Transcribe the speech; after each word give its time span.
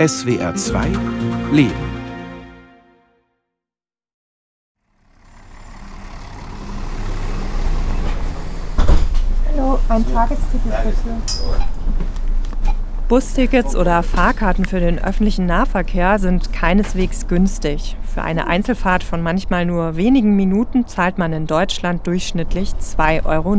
SWR 0.00 0.54
2 0.54 0.86
Leben. 1.52 1.74
Hallo, 9.52 9.78
ein 9.90 10.10
Tagesticket 10.10 10.72
bitte. 10.84 10.96
Bustickets 13.08 13.76
oder 13.76 14.02
Fahrkarten 14.02 14.64
für 14.64 14.80
den 14.80 14.98
öffentlichen 14.98 15.44
Nahverkehr 15.44 16.18
sind 16.18 16.50
keineswegs 16.54 17.28
günstig. 17.28 17.98
Für 18.02 18.22
eine 18.22 18.46
Einzelfahrt 18.46 19.04
von 19.04 19.20
manchmal 19.20 19.66
nur 19.66 19.96
wenigen 19.96 20.34
Minuten 20.34 20.86
zahlt 20.86 21.18
man 21.18 21.34
in 21.34 21.46
Deutschland 21.46 22.06
durchschnittlich 22.06 22.70
2,90 22.70 23.26
Euro. 23.26 23.54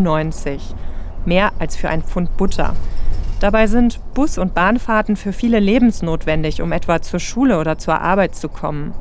Mehr 1.26 1.52
als 1.60 1.76
für 1.76 1.90
ein 1.90 2.02
Pfund 2.02 2.36
Butter. 2.36 2.74
Dabei 3.42 3.66
sind 3.66 4.00
Bus- 4.14 4.38
und 4.38 4.54
Bahnfahrten 4.54 5.16
für 5.16 5.34
viele 5.34 5.60
lebensnotwendig, 5.60 6.62
um 6.62 6.72
etwa 6.72 7.02
zur 7.02 7.20
Schule 7.20 7.60
oder 7.60 7.80
zur 7.80 8.00
Arbeit 8.00 8.36
zu 8.36 8.50
kommen. 8.50 8.94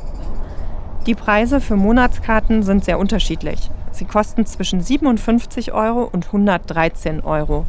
Die 1.04 1.14
Preise 1.14 1.60
für 1.60 1.76
Monatskarten 1.76 2.62
sind 2.62 2.82
sehr 2.82 2.98
unterschiedlich. 2.98 3.70
Sie 3.92 4.06
kosten 4.06 4.46
zwischen 4.46 4.80
57 4.80 5.72
Euro 5.74 6.08
und 6.10 6.24
113 6.24 7.20
Euro. 7.20 7.66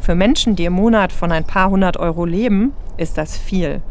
Für 0.00 0.14
Menschen, 0.14 0.54
die 0.54 0.66
im 0.66 0.74
Monat 0.74 1.10
von 1.10 1.32
ein 1.32 1.44
paar 1.44 1.70
hundert 1.70 1.96
Euro 1.96 2.24
leben, 2.24 2.74
ist 2.96 3.18
das 3.18 3.36
viel. 3.36 3.82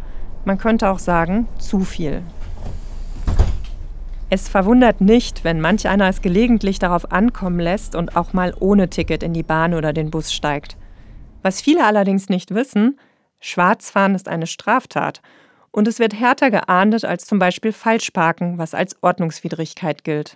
Man 0.46 0.58
könnte 0.58 0.90
auch 0.92 1.00
sagen, 1.00 1.50
zu 1.58 1.82
viel. 1.82 2.22
Es 4.30 4.48
verwundert 4.48 5.02
nicht, 5.02 5.44
wenn 5.44 5.60
manch 5.60 5.90
einer 5.90 6.08
es 6.08 6.22
gelegentlich 6.22 6.80
darauf 6.80 7.12
ankommen 7.12 7.60
lässt 7.60 7.96
und 7.96 8.16
auch 8.16 8.32
mal 8.32 8.54
ohne 8.58 8.90
Ticket 8.90 9.24
in 9.24 9.34
die 9.34 9.44
Bahn 9.44 9.74
oder 9.74 9.92
den 9.92 10.10
Bus 10.10 10.32
steigt. 10.32 10.78
Was 11.44 11.62
viele 11.62 11.86
allerdings 11.86 12.30
nicht 12.30 12.56
wissen, 12.56 12.98
Schwarzfahren 13.42 14.16
ist 14.16 14.30
eine 14.30 14.48
Straftat 14.48 15.22
und 15.72 15.90
es 15.90 16.00
wird 16.00 16.18
härter 16.18 16.50
geahndet 16.50 17.04
als 17.04 17.26
zum 17.26 17.38
Beispiel 17.38 17.74
Falschparken, 17.74 18.58
was 18.58 18.74
als 18.74 18.96
Ordnungswidrigkeit 19.04 20.06
gilt. 20.06 20.34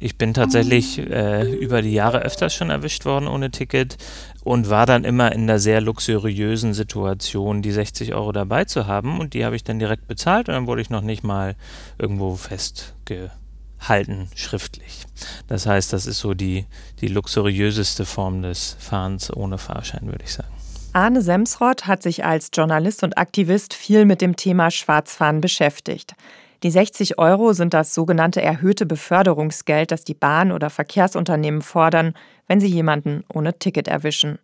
Ich 0.00 0.16
bin 0.16 0.32
tatsächlich 0.32 0.98
äh, 0.98 1.52
über 1.52 1.82
die 1.82 1.92
Jahre 1.92 2.22
öfters 2.22 2.54
schon 2.54 2.70
erwischt 2.70 3.04
worden 3.04 3.28
ohne 3.28 3.50
Ticket 3.50 3.98
und 4.42 4.70
war 4.70 4.86
dann 4.86 5.04
immer 5.04 5.32
in 5.32 5.46
der 5.46 5.58
sehr 5.58 5.82
luxuriösen 5.82 6.72
Situation, 6.72 7.60
die 7.60 7.72
60 7.72 8.14
Euro 8.14 8.32
dabei 8.32 8.64
zu 8.64 8.86
haben 8.86 9.20
und 9.20 9.34
die 9.34 9.44
habe 9.44 9.56
ich 9.56 9.64
dann 9.64 9.78
direkt 9.78 10.08
bezahlt 10.08 10.48
und 10.48 10.54
dann 10.54 10.66
wurde 10.66 10.80
ich 10.80 10.90
noch 10.90 11.02
nicht 11.02 11.24
mal 11.24 11.56
irgendwo 11.98 12.34
festgehalten 12.36 13.43
halten 13.88 14.28
schriftlich. 14.34 15.04
Das 15.48 15.66
heißt, 15.66 15.92
das 15.92 16.06
ist 16.06 16.18
so 16.18 16.34
die, 16.34 16.66
die 17.00 17.08
luxuriöseste 17.08 18.04
Form 18.04 18.42
des 18.42 18.76
Fahrens 18.78 19.34
ohne 19.34 19.58
Fahrschein, 19.58 20.06
würde 20.06 20.24
ich 20.24 20.32
sagen. 20.32 20.48
Arne 20.92 21.22
Semsrott 21.22 21.86
hat 21.86 22.02
sich 22.02 22.24
als 22.24 22.50
Journalist 22.52 23.02
und 23.02 23.18
Aktivist 23.18 23.74
viel 23.74 24.04
mit 24.04 24.20
dem 24.20 24.36
Thema 24.36 24.70
Schwarzfahren 24.70 25.40
beschäftigt. 25.40 26.14
Die 26.62 26.70
60 26.70 27.18
Euro 27.18 27.52
sind 27.52 27.74
das 27.74 27.92
sogenannte 27.94 28.40
erhöhte 28.40 28.86
Beförderungsgeld, 28.86 29.90
das 29.90 30.04
die 30.04 30.14
Bahn- 30.14 30.52
oder 30.52 30.70
Verkehrsunternehmen 30.70 31.62
fordern, 31.62 32.14
wenn 32.46 32.60
sie 32.60 32.68
jemanden 32.68 33.24
ohne 33.32 33.58
Ticket 33.58 33.88
erwischen. 33.88 34.38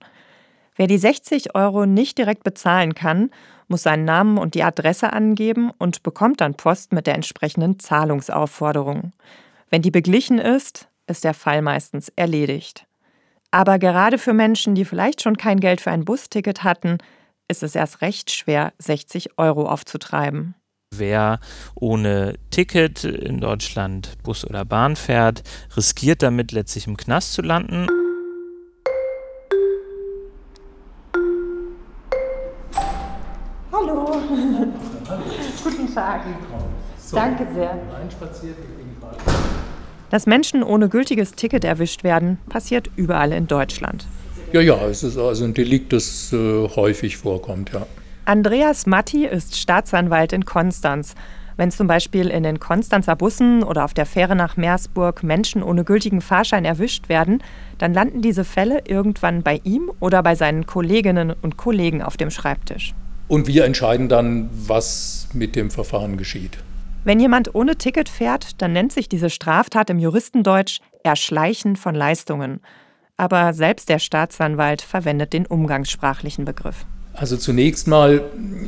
Wer 0.77 0.87
die 0.87 0.99
60 0.99 1.55
Euro 1.55 1.87
nicht 1.87 2.19
direkt 2.19 2.45
bezahlen 2.45 2.95
kann, 2.95 3.31
muss 3.69 3.85
seinen 3.85 4.05
Namen 4.05 4.39
und 4.39 4.55
die 4.55 4.63
Adresse 4.63 5.13
angeben 5.13 5.71
und 5.79 6.03
bekommt 6.03 6.41
dann 6.41 6.55
Post 6.55 6.93
mit 6.93 7.07
der 7.07 7.15
entsprechenden 7.15 7.79
Zahlungsaufforderung. 7.79 9.13
Wenn 9.71 9.83
die 9.83 9.91
beglichen 9.91 10.39
ist, 10.39 10.89
ist 11.07 11.25
der 11.25 11.35
Fall 11.35 11.63
meistens 11.63 12.09
erledigt. 12.17 12.87
Aber 13.51 13.79
gerade 13.79 14.19
für 14.19 14.33
Menschen, 14.33 14.75
die 14.75 14.85
vielleicht 14.85 15.23
schon 15.23 15.37
kein 15.37 15.61
Geld 15.61 15.81
für 15.81 15.91
ein 15.91 16.05
Busticket 16.05 16.63
hatten, 16.63 16.99
ist 17.49 17.63
es 17.63 17.75
erst 17.75 18.01
recht 18.01 18.31
schwer, 18.31 18.73
60 18.79 19.39
Euro 19.39 19.69
aufzutreiben. 19.69 20.55
Wer 20.93 21.39
ohne 21.75 22.35
Ticket 22.51 23.05
in 23.05 23.41
Deutschland 23.41 24.19
Bus 24.23 24.45
oder 24.45 24.65
Bahn 24.65 24.97
fährt, 24.97 25.43
riskiert 25.77 26.23
damit 26.23 26.53
letztlich 26.53 26.87
im 26.87 26.97
Knast 26.97 27.33
zu 27.33 27.43
landen. 27.43 27.87
Tag. 35.95 36.23
So, 36.99 37.17
Danke 37.17 37.47
sehr. 37.55 37.79
Dass 40.11 40.27
Menschen 40.27 40.63
ohne 40.63 40.89
gültiges 40.89 41.33
Ticket 41.33 41.65
erwischt 41.65 42.05
werden, 42.05 42.39
passiert 42.49 42.91
überall 42.97 43.33
in 43.33 43.47
Deutschland. 43.47 44.07
Ja, 44.53 44.61
ja, 44.61 44.77
es 44.87 45.03
ist 45.03 45.17
also 45.17 45.45
ein 45.45 45.55
Delikt, 45.55 45.93
das 45.93 46.33
äh, 46.33 46.69
häufig 46.69 47.17
vorkommt, 47.17 47.73
ja. 47.73 47.87
Andreas 48.25 48.87
Matti 48.87 49.25
ist 49.27 49.57
Staatsanwalt 49.57 50.33
in 50.33 50.45
Konstanz. 50.45 51.15
Wenn 51.57 51.71
zum 51.71 51.87
Beispiel 51.87 52.29
in 52.29 52.43
den 52.43 52.59
Konstanzer 52.59 53.17
Bussen 53.17 53.63
oder 53.63 53.85
auf 53.85 53.93
der 53.93 54.07
Fähre 54.07 54.35
nach 54.35 54.57
Meersburg 54.57 55.23
Menschen 55.23 55.63
ohne 55.63 55.85
gültigen 55.85 56.21
Fahrschein 56.21 56.65
erwischt 56.65 57.09
werden, 57.09 57.43
dann 57.79 57.93
landen 57.93 58.23
diese 58.23 58.45
Fälle 58.45 58.83
irgendwann 58.87 59.43
bei 59.43 59.61
ihm 59.65 59.91
oder 60.01 60.23
bei 60.23 60.35
seinen 60.35 60.67
Kolleginnen 60.67 61.35
und 61.43 61.57
Kollegen 61.57 62.03
auf 62.03 62.17
dem 62.17 62.31
Schreibtisch. 62.31 62.95
Und 63.31 63.47
wir 63.47 63.65
entscheiden 63.65 64.09
dann, 64.09 64.51
was 64.53 65.29
mit 65.35 65.55
dem 65.55 65.71
Verfahren 65.71 66.17
geschieht. 66.17 66.59
Wenn 67.05 67.21
jemand 67.21 67.55
ohne 67.55 67.77
Ticket 67.77 68.09
fährt, 68.09 68.61
dann 68.61 68.73
nennt 68.73 68.91
sich 68.93 69.09
diese 69.09 69.31
Straftat 69.31 69.89
im 69.89 70.01
Juristendeutsch 70.01 70.81
Erschleichen 71.05 71.77
von 71.77 71.95
Leistungen. 71.95 72.59
Aber 73.17 73.53
selbst 73.53 73.89
der 73.89 74.01
Staatsanwalt 74.01 74.83
verwendet 74.83 75.33
den 75.33 75.47
umgangssprachlichen 75.47 76.45
Begriff. 76.45 76.85
Also 77.15 77.37
zunächst 77.37 77.87
mal 77.87 78.25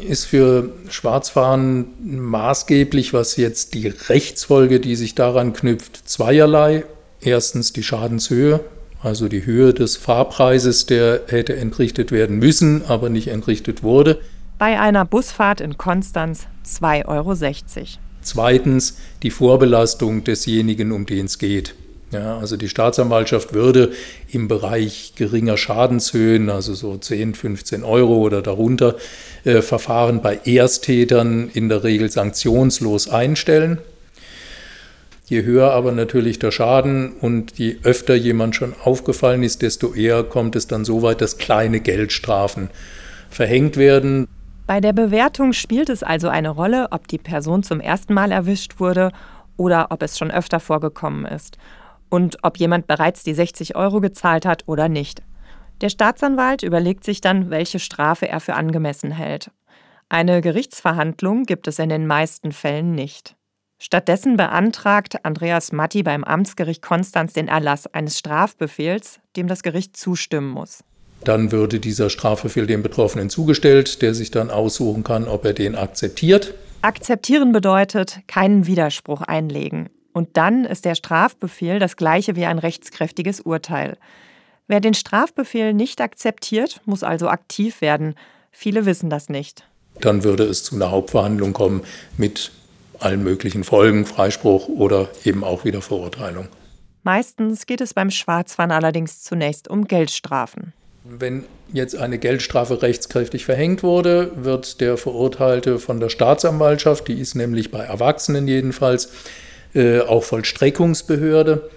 ist 0.09 0.27
für 0.27 0.73
Schwarzfahren 0.89 1.87
maßgeblich, 2.01 3.13
was 3.13 3.37
jetzt 3.37 3.75
die 3.75 3.89
Rechtsfolge, 3.89 4.79
die 4.79 4.95
sich 4.95 5.17
daran 5.17 5.55
knüpft, 5.55 6.09
zweierlei. 6.09 6.85
Erstens 7.21 7.73
die 7.73 7.83
Schadenshöhe, 7.83 8.61
also 9.03 9.27
die 9.27 9.45
Höhe 9.45 9.75
des 9.75 9.97
Fahrpreises, 9.97 10.87
der 10.87 11.23
hätte 11.27 11.57
entrichtet 11.57 12.13
werden 12.13 12.39
müssen, 12.39 12.85
aber 12.87 13.09
nicht 13.09 13.27
entrichtet 13.27 13.83
wurde. 13.83 14.21
Bei 14.63 14.79
einer 14.79 15.05
Busfahrt 15.05 15.61
in 15.61 15.77
Konstanz 15.77 16.47
2,60 16.65 17.09
Euro. 17.09 17.35
Zweitens 18.21 18.97
die 19.25 19.33
Vorbelastung 19.33 20.23
desjenigen, 20.23 20.93
um 20.93 21.05
den 21.05 21.27
es 21.27 21.41
geht. 21.41 21.75
Ja, 22.13 22.39
also 22.39 22.57
die 22.57 22.69
Staatsanwaltschaft 22.69 23.55
würde 23.55 23.91
im 24.31 24.47
Bereich 24.47 25.15
geringer 25.17 25.57
Schadenshöhen, 25.57 26.49
also 26.49 26.75
so 26.75 26.97
10, 26.97 27.35
15 27.35 27.83
Euro 27.83 28.19
oder 28.19 28.41
darunter, 28.41 28.95
äh, 29.43 29.63
Verfahren 29.63 30.23
bei 30.23 30.39
Ersttätern 30.45 31.51
in 31.53 31.69
der 31.69 31.83
Regel 31.83 32.09
sanktionslos 32.09 33.09
einstellen. 33.09 33.79
Je 35.27 35.43
höher 35.43 35.73
aber 35.73 35.91
natürlich 35.91 36.39
der 36.39 36.53
Schaden 36.53 37.15
und 37.15 37.59
je 37.59 37.79
öfter 37.83 38.15
jemand 38.15 38.55
schon 38.55 38.75
aufgefallen 38.85 39.43
ist, 39.43 39.63
desto 39.63 39.93
eher 39.93 40.23
kommt 40.23 40.55
es 40.55 40.69
dann 40.69 40.85
so 40.85 41.03
weit, 41.03 41.21
dass 41.21 41.37
kleine 41.37 41.81
Geldstrafen 41.81 42.71
verhängt 43.29 43.77
werden. 43.77 44.29
Bei 44.67 44.81
der 44.81 44.93
Bewertung 44.93 45.53
spielt 45.53 45.89
es 45.89 46.03
also 46.03 46.29
eine 46.29 46.51
Rolle, 46.51 46.89
ob 46.93 47.09
die 47.09 47.19
Person 47.19 47.63
zum 47.63 47.81
ersten 47.81 48.15
Mal 48.15 48.31
erwischt 48.31 48.79
wurde 48.79 49.11
oder 49.57 49.89
ob 49.91 50.03
es 50.03 50.19
schon 50.19 50.31
öfter 50.31 50.61
vorgekommen 50.61 51.25
ist 51.25 51.59
und 52.09 52.39
ob 52.43 52.59
jemand 52.59 52.87
bereits 52.87 53.25
die 53.25 53.35
60 53.35 53.75
Euro 53.75 54.01
gezahlt 54.01 54.47
hat 54.47 54.65
oder 54.67 54.89
nicht. 54.89 55.23
Der 55.81 55.89
Staatsanwalt 55.89 56.63
überlegt 56.63 57.03
sich 57.05 57.21
dann, 57.21 57.51
welche 57.51 57.81
Strafe 57.81 58.29
er 58.29 58.39
für 58.39 58.55
angemessen 58.55 59.11
hält. 59.11 59.51
Eine 60.09 60.41
Gerichtsverhandlung 60.41 61.45
gibt 61.45 61.67
es 61.67 61.79
in 61.79 61.89
den 61.89 62.07
meisten 62.07 62.53
Fällen 62.53 62.95
nicht. 62.95 63.35
Stattdessen 63.81 64.37
beantragt 64.37 65.25
Andreas 65.25 65.73
Matti 65.73 66.05
beim 66.05 66.23
Amtsgericht 66.23 66.83
Konstanz 66.83 67.33
den 67.33 67.49
Erlass 67.49 67.89
eines 67.89 68.17
Strafbefehls, 68.17 69.21
dem 69.35 69.49
das 69.49 69.65
Gericht 69.65 69.97
zustimmen 69.97 70.51
muss. 70.51 70.85
Dann 71.25 71.53
würde 71.53 71.79
dieser 71.79 72.11
Strafbefehl 72.11 72.67
dem 72.67 72.83
Betroffenen 72.83 73.31
zugestellt, 73.31 74.03
der 74.03 74.15
sich 74.15 74.31
dann 74.31 74.51
aussuchen 74.51 75.05
kann, 75.05 75.29
ob 75.29 75.45
er 75.45 75.53
den 75.53 75.75
akzeptiert. 75.75 76.55
Akzeptieren 76.83 77.53
bedeutet 77.53 78.21
keinen 78.27 78.67
Widerspruch 78.67 79.23
einlegen. 79.23 79.89
Und 80.13 80.37
dann 80.37 80.65
ist 80.65 80.85
der 80.85 80.95
Strafbefehl 80.95 81.79
das 81.79 81.97
gleiche 81.97 82.37
wie 82.37 82.45
ein 82.45 82.59
rechtskräftiges 82.59 83.41
Urteil. 83.41 83.97
Wer 84.67 84.81
den 84.81 84.95
Strafbefehl 84.95 85.73
nicht 85.75 86.01
akzeptiert, 86.01 86.81
muss 86.85 87.03
also 87.03 87.29
aktiv 87.29 87.81
werden. 87.81 88.15
Viele 88.51 88.85
wissen 88.85 89.11
das 89.11 89.29
nicht. 89.29 89.65
Dann 90.01 90.25
würde 90.25 90.45
es 90.45 90.65
zu 90.65 90.75
einer 90.75 90.91
Hauptverhandlung 90.91 91.53
kommen 91.53 91.83
mit 92.17 92.51
allen 92.99 93.23
möglichen 93.23 93.65
Folgen, 93.65 94.07
Freispruch 94.07 94.69
oder 94.69 95.09
eben 95.25 95.45
auch 95.45 95.65
wieder 95.65 95.83
Verurteilung. 95.83 96.49
Meistens 97.03 97.67
geht 97.67 97.81
es 97.81 97.95
beim 97.95 98.11
Schwarzfahren 98.11 98.71
allerdings 98.71 99.23
zunächst 99.23 99.69
um 99.69 99.87
Geldstrafen. 99.87 100.73
Wenn 101.05 101.45
jetzt 101.73 101.97
eine 101.97 102.19
Geldstrafe 102.19 102.81
rechtskräftig 102.81 103.45
verhängt 103.45 103.83
wurde, 103.83 104.31
wird 104.37 104.81
der 104.81 104.97
Verurteilte 104.97 105.81
von 105.81 105.99
der 105.99 106.09
Staatsanwaltschaft, 106.09 107.09
die 107.09 107.19
ist 107.19 107.35
nämlich 107.35 107.73
bei 107.73 107.81
Erwachsenen 107.81 108.47
jedenfalls, 108.47 109.11
äh, 109.75 110.01
auch 110.01 110.23
Vollstreckungsbehörde, 110.23 111.69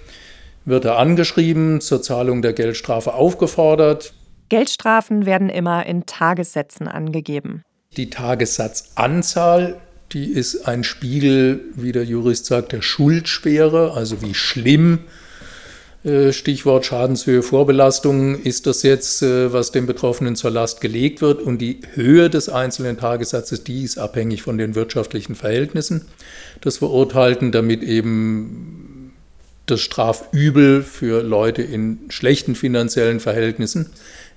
wird 0.66 0.86
er 0.86 1.00
angeschrieben, 1.00 1.82
zur 1.82 2.04
Zahlung 2.04 2.44
der 2.44 2.54
Geldstrafe 2.54 3.16
aufgefordert. 3.16 4.14
Geldstrafen 4.50 5.26
werden 5.26 5.50
immer 5.50 5.88
in 5.88 6.06
Tagessätzen 6.06 6.88
angegeben. 6.88 7.64
Die 7.98 8.12
Tagessatzanzahl, 8.12 9.78
die 10.12 10.26
ist 10.26 10.68
ein 10.68 10.84
Spiegel, 10.84 11.62
wie 11.74 11.92
der 11.92 12.04
Jurist 12.04 12.46
sagt, 12.46 12.74
der 12.74 12.84
Schuldschwere, 12.84 13.94
also 13.94 14.22
wie 14.22 14.36
schlimm 14.36 15.00
äh, 15.00 15.25
Stichwort 16.32 16.86
Schadenshöhe, 16.86 17.42
Vorbelastung 17.42 18.40
ist 18.40 18.68
das 18.68 18.84
jetzt, 18.84 19.24
äh, 19.24 19.52
was 19.52 19.72
dem 19.72 19.88
Betroffenen 19.88 20.36
zur 20.36 20.52
Last 20.52 20.80
gelegt 20.80 21.22
wird. 21.22 21.42
Und 21.42 21.58
die 21.60 21.80
Höhe 21.94 22.30
des 22.30 22.48
einzelnen 22.48 22.98
Tagessatzes, 22.98 23.64
die 23.64 23.82
ist 23.82 23.98
abhängig 23.98 24.44
von 24.44 24.60
den 24.60 24.76
wirtschaftlichen 24.76 25.34
Verhältnissen 25.34 26.06
des 26.64 26.78
Verurteilten, 26.78 27.52
damit 27.52 27.82
eben 27.82 29.14
das 29.66 29.82
Strafübel 29.82 30.84
für 30.84 31.24
Leute 31.24 31.64
in 31.64 32.00
schlechten 32.10 32.54
finanziellen 32.54 33.20
Verhältnissen 33.20 33.90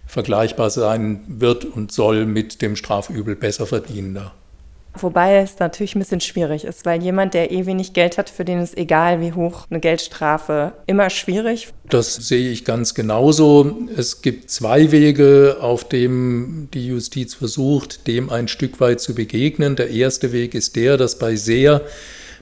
vergleichbar 0.07 0.71
sein 0.71 1.21
wird 1.29 1.67
und 1.67 1.93
soll 1.93 2.25
mit 2.25 2.63
dem 2.63 2.77
Strafübel 2.77 3.37
besser 3.37 3.67
verdienender. 3.67 4.33
Wobei 4.95 5.37
es 5.37 5.59
natürlich 5.59 5.95
ein 5.95 6.01
bisschen 6.01 6.21
schwierig 6.21 6.65
ist, 6.65 6.85
weil 6.85 7.03
jemand, 7.03 7.35
der 7.35 7.53
eh 7.53 7.67
wenig 7.67 7.93
Geld 7.93 8.19
hat, 8.19 8.31
für 8.31 8.45
den 8.45 8.61
ist 8.61 8.77
egal 8.77 9.21
wie 9.21 9.33
hoch 9.33 9.67
eine 9.71 9.81
Geldstrafe 9.81 10.73
immer 10.87 11.11
schwierig. 11.11 11.69
Das 11.89 12.15
sehe 12.15 12.51
ich 12.51 12.65
ganz 12.65 12.95
genauso. 12.95 13.77
Es 13.97 14.23
gibt 14.23 14.51
zwei 14.51 14.91
Wege, 14.91 15.59
auf 15.61 15.89
dem 15.89 16.69
die 16.75 16.89
Justiz 16.89 17.35
versucht, 17.35 18.07
dem 18.07 18.31
ein 18.31 18.49
Stück 18.49 18.81
weit 18.81 19.01
zu 19.01 19.15
begegnen. 19.15 19.77
Der 19.77 19.91
erste 19.91 20.33
Weg 20.33 20.55
ist 20.55 20.75
der, 20.77 20.97
dass 20.97 21.19
bei 21.19 21.37
sehr 21.37 21.83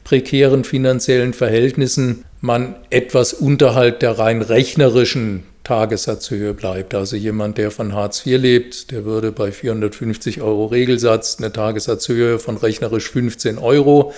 prekären 0.04 0.62
finanziellen 0.62 1.32
Verhältnissen 1.32 2.25
man 2.40 2.76
etwas 2.90 3.32
unterhalb 3.32 4.00
der 4.00 4.19
rein 4.19 4.40
rechnerischen 4.40 5.43
Tagessatzhöhe 5.66 6.54
bleibt. 6.54 6.94
Also 6.94 7.16
jemand, 7.16 7.58
der 7.58 7.72
von 7.72 7.92
Hartz 7.92 8.24
IV 8.24 8.40
lebt, 8.40 8.92
der 8.92 9.04
würde 9.04 9.32
bei 9.32 9.50
450 9.50 10.40
Euro 10.40 10.66
Regelsatz 10.66 11.38
eine 11.38 11.52
Tagessatzhöhe 11.52 12.38
von 12.38 12.56
rechnerisch 12.56 13.10
15 13.10 13.58
Euro 13.58 14.12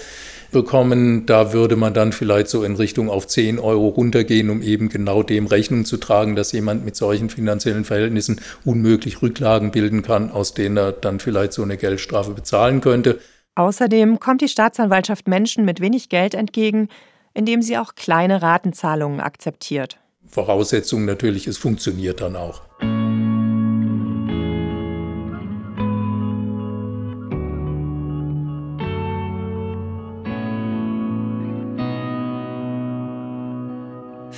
bekommen. 0.53 1.25
Da 1.25 1.55
würde 1.55 1.77
man 1.77 1.95
dann 1.95 2.13
vielleicht 2.13 2.49
so 2.49 2.65
in 2.65 2.77
Richtung 2.77 3.09
auf 3.09 3.27
10 3.27 3.59
Euro 3.59 3.89
runtergehen, 3.89 4.51
um 4.51 4.61
eben 4.61 4.91
genau 4.91 5.23
dem 5.23 5.47
Rechnung 5.47 5.87
zu 5.87 5.97
tragen, 5.97 6.37
dass 6.37 6.53
jemand 6.53 6.85
mit 6.85 6.97
solchen 6.97 7.31
finanziellen 7.31 7.87
Verhältnissen 7.87 8.43
unmöglich 8.67 9.23
Rücklagen 9.23 9.71
bilden 9.71 10.03
kann, 10.03 10.31
aus 10.31 10.53
denen 10.53 10.77
er 10.77 10.93
dann 10.93 11.19
vielleicht 11.19 11.55
so 11.55 11.63
eine 11.63 11.79
Geldstrafe 11.79 12.33
bezahlen 12.33 12.83
könnte. 12.83 13.21
Außerdem 13.55 14.21
kommt 14.21 14.43
die 14.43 14.49
Staatsanwaltschaft 14.49 15.27
Menschen 15.27 15.65
mit 15.65 15.81
wenig 15.81 16.11
Geld 16.11 16.35
entgegen, 16.35 16.89
indem 17.33 17.63
sie 17.63 17.79
auch 17.79 17.95
kleine 17.95 18.43
Ratenzahlungen 18.43 19.21
akzeptiert. 19.21 19.99
Voraussetzung 20.29 21.05
natürlich, 21.05 21.47
es 21.47 21.59
funktioniert 21.59 22.21
dann 22.21 22.37
auch. 22.37 22.63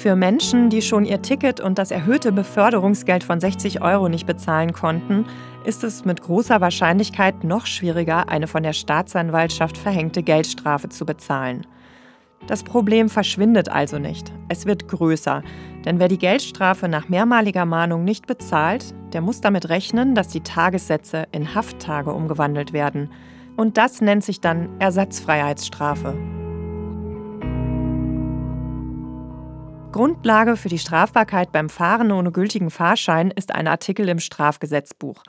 Für 0.01 0.17
Menschen, 0.17 0.71
die 0.71 0.81
schon 0.81 1.05
ihr 1.05 1.21
Ticket 1.21 1.61
und 1.61 1.77
das 1.77 1.91
erhöhte 1.91 2.33
Beförderungsgeld 2.33 3.23
von 3.23 3.39
60 3.39 3.83
Euro 3.83 4.09
nicht 4.09 4.27
bezahlen 4.27 4.73
konnten, 4.73 5.27
ist 5.65 5.85
es 5.85 6.07
mit 6.07 6.23
großer 6.23 6.63
Wahrscheinlichkeit 6.63 7.45
noch 7.45 7.67
schwieriger, 7.67 8.31
eine 8.31 8.47
von 8.47 8.63
der 8.63 8.73
Staatsanwaltschaft 8.73 9.77
verhängte 9.77 10.23
Geldstrafe 10.23 10.89
zu 10.89 11.05
bezahlen. 11.05 11.67
Das 12.47 12.65
Problem 12.65 13.09
verschwindet 13.09 13.69
also 13.69 13.99
nicht, 13.99 14.33
es 14.49 14.67
wird 14.67 14.89
größer, 14.89 15.43
denn 15.85 15.99
wer 15.99 16.09
die 16.09 16.19
Geldstrafe 16.19 16.89
nach 16.89 17.09
mehrmaliger 17.09 17.65
Mahnung 17.65 18.05
nicht 18.05 18.27
bezahlt, 18.27 18.95
der 19.13 19.21
muss 19.21 19.41
damit 19.41 19.69
rechnen, 19.69 20.15
dass 20.15 20.29
die 20.29 20.41
Tagessätze 20.41 21.27
in 21.33 21.55
Hafttage 21.55 22.13
umgewandelt 22.13 22.73
werden. 22.73 23.11
Und 23.57 23.77
das 23.77 24.01
nennt 24.01 24.25
sich 24.25 24.41
dann 24.41 24.69
Ersatzfreiheitsstrafe. 24.81 26.17
Grundlage 29.93 30.57
für 30.57 30.69
die 30.69 30.79
Strafbarkeit 30.79 31.51
beim 31.53 31.69
Fahren 31.69 32.13
ohne 32.13 32.31
gültigen 32.31 32.71
Fahrschein 32.71 33.31
ist 33.33 33.53
ein 33.53 33.67
Artikel 33.67 34.09
im 34.09 34.21
Strafgesetzbuch. 34.21 35.23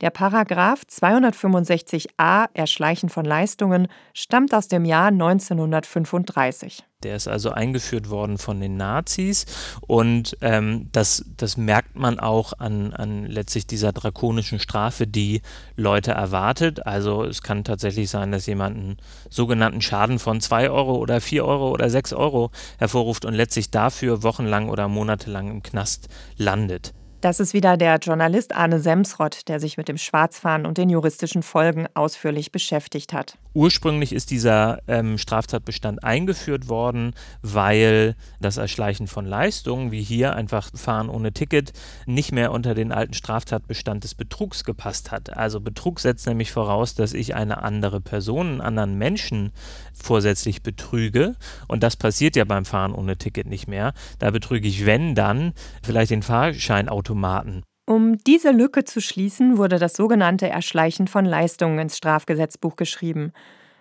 Der 0.00 0.08
Paragraph 0.08 0.80
265a 0.90 2.46
Erschleichen 2.54 3.10
von 3.10 3.26
Leistungen 3.26 3.86
stammt 4.14 4.54
aus 4.54 4.66
dem 4.66 4.86
Jahr 4.86 5.08
1935. 5.08 6.84
Der 7.02 7.16
ist 7.16 7.28
also 7.28 7.50
eingeführt 7.50 8.08
worden 8.08 8.38
von 8.38 8.60
den 8.60 8.78
Nazis 8.78 9.44
und 9.86 10.38
ähm, 10.40 10.88
das, 10.92 11.26
das 11.36 11.58
merkt 11.58 11.96
man 11.96 12.18
auch 12.18 12.54
an, 12.58 12.94
an 12.94 13.26
letztlich 13.26 13.66
dieser 13.66 13.92
drakonischen 13.92 14.58
Strafe, 14.58 15.06
die 15.06 15.42
Leute 15.76 16.12
erwartet. 16.12 16.86
Also 16.86 17.24
es 17.24 17.42
kann 17.42 17.64
tatsächlich 17.64 18.08
sein, 18.08 18.32
dass 18.32 18.46
jemand 18.46 18.76
einen 18.76 18.96
sogenannten 19.28 19.82
Schaden 19.82 20.18
von 20.18 20.40
2 20.40 20.70
Euro 20.70 20.96
oder 20.96 21.20
4 21.20 21.44
Euro 21.44 21.72
oder 21.72 21.90
6 21.90 22.14
Euro 22.14 22.50
hervorruft 22.78 23.26
und 23.26 23.34
letztlich 23.34 23.70
dafür 23.70 24.22
wochenlang 24.22 24.70
oder 24.70 24.88
monatelang 24.88 25.50
im 25.50 25.62
Knast 25.62 26.08
landet. 26.38 26.94
Das 27.20 27.38
ist 27.38 27.52
wieder 27.52 27.76
der 27.76 27.96
Journalist 27.96 28.54
Arne 28.54 28.80
Semsrott, 28.80 29.46
der 29.48 29.60
sich 29.60 29.76
mit 29.76 29.88
dem 29.88 29.98
Schwarzfahren 29.98 30.64
und 30.64 30.78
den 30.78 30.88
juristischen 30.88 31.42
Folgen 31.42 31.86
ausführlich 31.92 32.50
beschäftigt 32.50 33.12
hat. 33.12 33.36
Ursprünglich 33.52 34.12
ist 34.12 34.30
dieser 34.30 34.80
ähm, 34.86 35.18
Straftatbestand 35.18 36.04
eingeführt 36.04 36.68
worden, 36.68 37.14
weil 37.42 38.14
das 38.40 38.58
Erschleichen 38.58 39.08
von 39.08 39.26
Leistungen, 39.26 39.90
wie 39.90 40.02
hier 40.02 40.34
einfach 40.36 40.70
Fahren 40.74 41.08
ohne 41.08 41.32
Ticket, 41.32 41.72
nicht 42.06 42.30
mehr 42.30 42.52
unter 42.52 42.74
den 42.74 42.92
alten 42.92 43.14
Straftatbestand 43.14 44.04
des 44.04 44.14
Betrugs 44.14 44.62
gepasst 44.64 45.10
hat. 45.10 45.36
Also 45.36 45.60
Betrug 45.60 45.98
setzt 46.00 46.26
nämlich 46.26 46.52
voraus, 46.52 46.94
dass 46.94 47.12
ich 47.12 47.34
eine 47.34 47.62
andere 47.62 48.00
Person, 48.00 48.46
einen 48.46 48.60
anderen 48.60 48.98
Menschen 48.98 49.52
vorsätzlich 49.92 50.62
betrüge. 50.62 51.34
Und 51.66 51.82
das 51.82 51.96
passiert 51.96 52.36
ja 52.36 52.44
beim 52.44 52.64
Fahren 52.64 52.94
ohne 52.94 53.16
Ticket 53.16 53.46
nicht 53.46 53.66
mehr. 53.66 53.94
Da 54.18 54.30
betrüge 54.30 54.68
ich, 54.68 54.86
wenn 54.86 55.14
dann, 55.14 55.52
vielleicht 55.82 56.12
den 56.12 56.22
Fahrscheinautomaten. 56.22 57.64
Um 57.90 58.18
diese 58.18 58.52
Lücke 58.52 58.84
zu 58.84 59.00
schließen, 59.00 59.58
wurde 59.58 59.80
das 59.80 59.94
sogenannte 59.94 60.48
Erschleichen 60.48 61.08
von 61.08 61.24
Leistungen 61.24 61.80
ins 61.80 61.96
Strafgesetzbuch 61.96 62.76
geschrieben. 62.76 63.32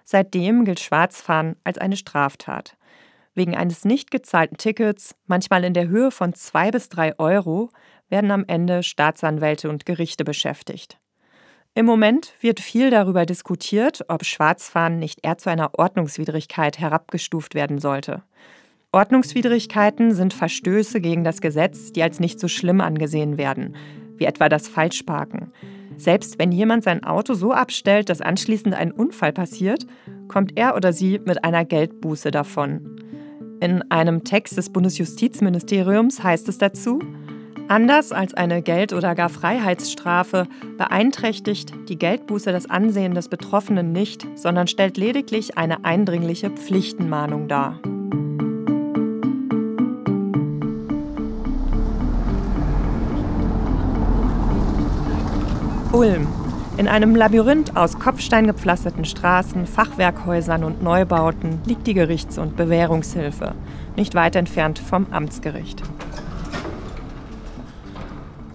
Seitdem 0.04 0.66
gilt 0.66 0.80
Schwarzfahren 0.80 1.58
als 1.64 1.78
eine 1.78 1.96
Straftat. 1.96 2.76
Wegen 3.36 3.56
eines 3.56 3.86
nicht 3.86 4.10
gezahlten 4.10 4.58
Tickets, 4.58 5.14
manchmal 5.28 5.64
in 5.64 5.76
der 5.76 5.90
Höhe 5.90 6.10
von 6.10 6.34
zwei 6.34 6.72
bis 6.72 6.90
drei 6.90 7.20
Euro, 7.20 7.70
werden 8.10 8.32
am 8.32 8.46
Ende 8.48 8.82
Staatsanwälte 8.82 9.70
und 9.70 9.86
Gerichte 9.86 10.24
beschäftigt. 10.24 10.98
Im 11.76 11.86
Moment 11.86 12.34
wird 12.42 12.60
viel 12.60 12.90
darüber 12.90 13.28
diskutiert, 13.28 14.06
ob 14.08 14.26
Schwarzfahren 14.26 14.98
nicht 14.98 15.20
eher 15.22 15.38
zu 15.38 15.52
einer 15.52 15.78
Ordnungswidrigkeit 15.78 16.80
herabgestuft 16.80 17.54
werden 17.54 17.78
sollte. 17.78 18.24
Ordnungswidrigkeiten 18.92 20.14
sind 20.14 20.34
Verstöße 20.34 21.00
gegen 21.00 21.24
das 21.24 21.42
Gesetz, 21.42 21.92
die 21.92 22.02
als 22.02 22.20
nicht 22.20 22.40
so 22.40 22.48
schlimm 22.48 22.82
angesehen 22.82 23.38
werden, 23.38 23.76
wie 24.18 24.26
etwa 24.26 24.50
das 24.50 24.68
Falschparken. 24.68 25.52
Selbst 25.96 26.40
wenn 26.40 26.52
jemand 26.52 26.84
sein 26.84 27.04
Auto 27.04 27.36
so 27.36 27.54
abstellt, 27.54 28.10
dass 28.10 28.22
anschließend 28.22 28.74
ein 28.74 28.92
Unfall 28.92 29.32
passiert, 29.32 29.86
kommt 30.28 30.58
er 30.58 30.76
oder 30.76 30.92
sie 30.92 31.20
mit 31.24 31.44
einer 31.44 31.66
Geldbuße 31.66 32.32
davon. 32.32 32.96
In 33.60 33.84
einem 33.92 34.24
Text 34.24 34.58
des 34.58 34.72
Bundesjustizministeriums 34.72 36.24
heißt 36.24 36.50
es 36.50 36.58
dazu, 36.58 37.00
Anders 37.68 38.12
als 38.12 38.34
eine 38.34 38.64
Geld- 38.64 38.94
oder 38.94 39.14
gar 39.14 39.30
Freiheitsstrafe 39.30 40.48
beeinträchtigt 40.80 41.72
die 41.88 42.00
Geldbuße 42.00 42.52
das 42.52 42.68
Ansehen 42.68 43.14
des 43.14 43.30
Betroffenen 43.30 43.92
nicht, 43.92 44.26
sondern 44.34 44.66
stellt 44.66 44.98
lediglich 44.98 45.56
eine 45.56 45.86
eindringliche 45.86 46.50
Pflichtenmahnung 46.50 47.48
dar. 47.48 47.80
Ulm. 55.92 56.28
In 56.78 56.88
einem 56.88 57.16
Labyrinth 57.16 57.76
aus 57.76 57.98
kopfsteingepflasterten 57.98 59.06
Straßen, 59.06 59.66
Fachwerkhäusern 59.66 60.64
und 60.64 60.84
Neubauten 60.84 61.62
liegt 61.66 61.88
die 61.88 61.96
Gerichts- 61.96 62.38
und 62.38 62.56
Bewährungshilfe, 62.56 63.56
nicht 63.96 64.14
weit 64.14 64.36
entfernt 64.36 64.78
vom 64.78 65.08
Amtsgericht. 65.12 65.82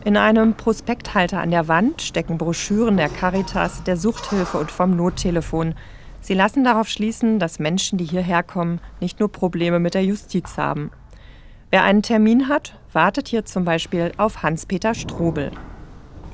In 0.04 0.16
einem 0.16 0.54
Prospekthalter 0.54 1.40
an 1.40 1.50
der 1.50 1.66
Wand 1.66 2.02
stecken 2.02 2.38
Broschüren 2.38 2.96
der 2.96 3.08
Caritas, 3.08 3.82
der 3.82 3.96
Suchthilfe 3.96 4.58
und 4.58 4.70
vom 4.70 4.94
Nottelefon. 4.94 5.74
Sie 6.20 6.34
lassen 6.34 6.62
darauf 6.62 6.88
schließen, 6.88 7.40
dass 7.40 7.58
Menschen, 7.58 7.98
die 7.98 8.04
hierher 8.04 8.44
kommen, 8.44 8.80
nicht 9.00 9.18
nur 9.18 9.32
Probleme 9.32 9.80
mit 9.80 9.94
der 9.94 10.04
Justiz 10.04 10.56
haben. 10.56 10.92
Wer 11.70 11.82
einen 11.82 12.02
Termin 12.02 12.48
hat, 12.48 12.78
wartet 12.92 13.26
hier 13.26 13.44
zum 13.44 13.64
Beispiel 13.64 14.12
auf 14.18 14.44
Hans-Peter 14.44 14.94
Strobel. 14.94 15.50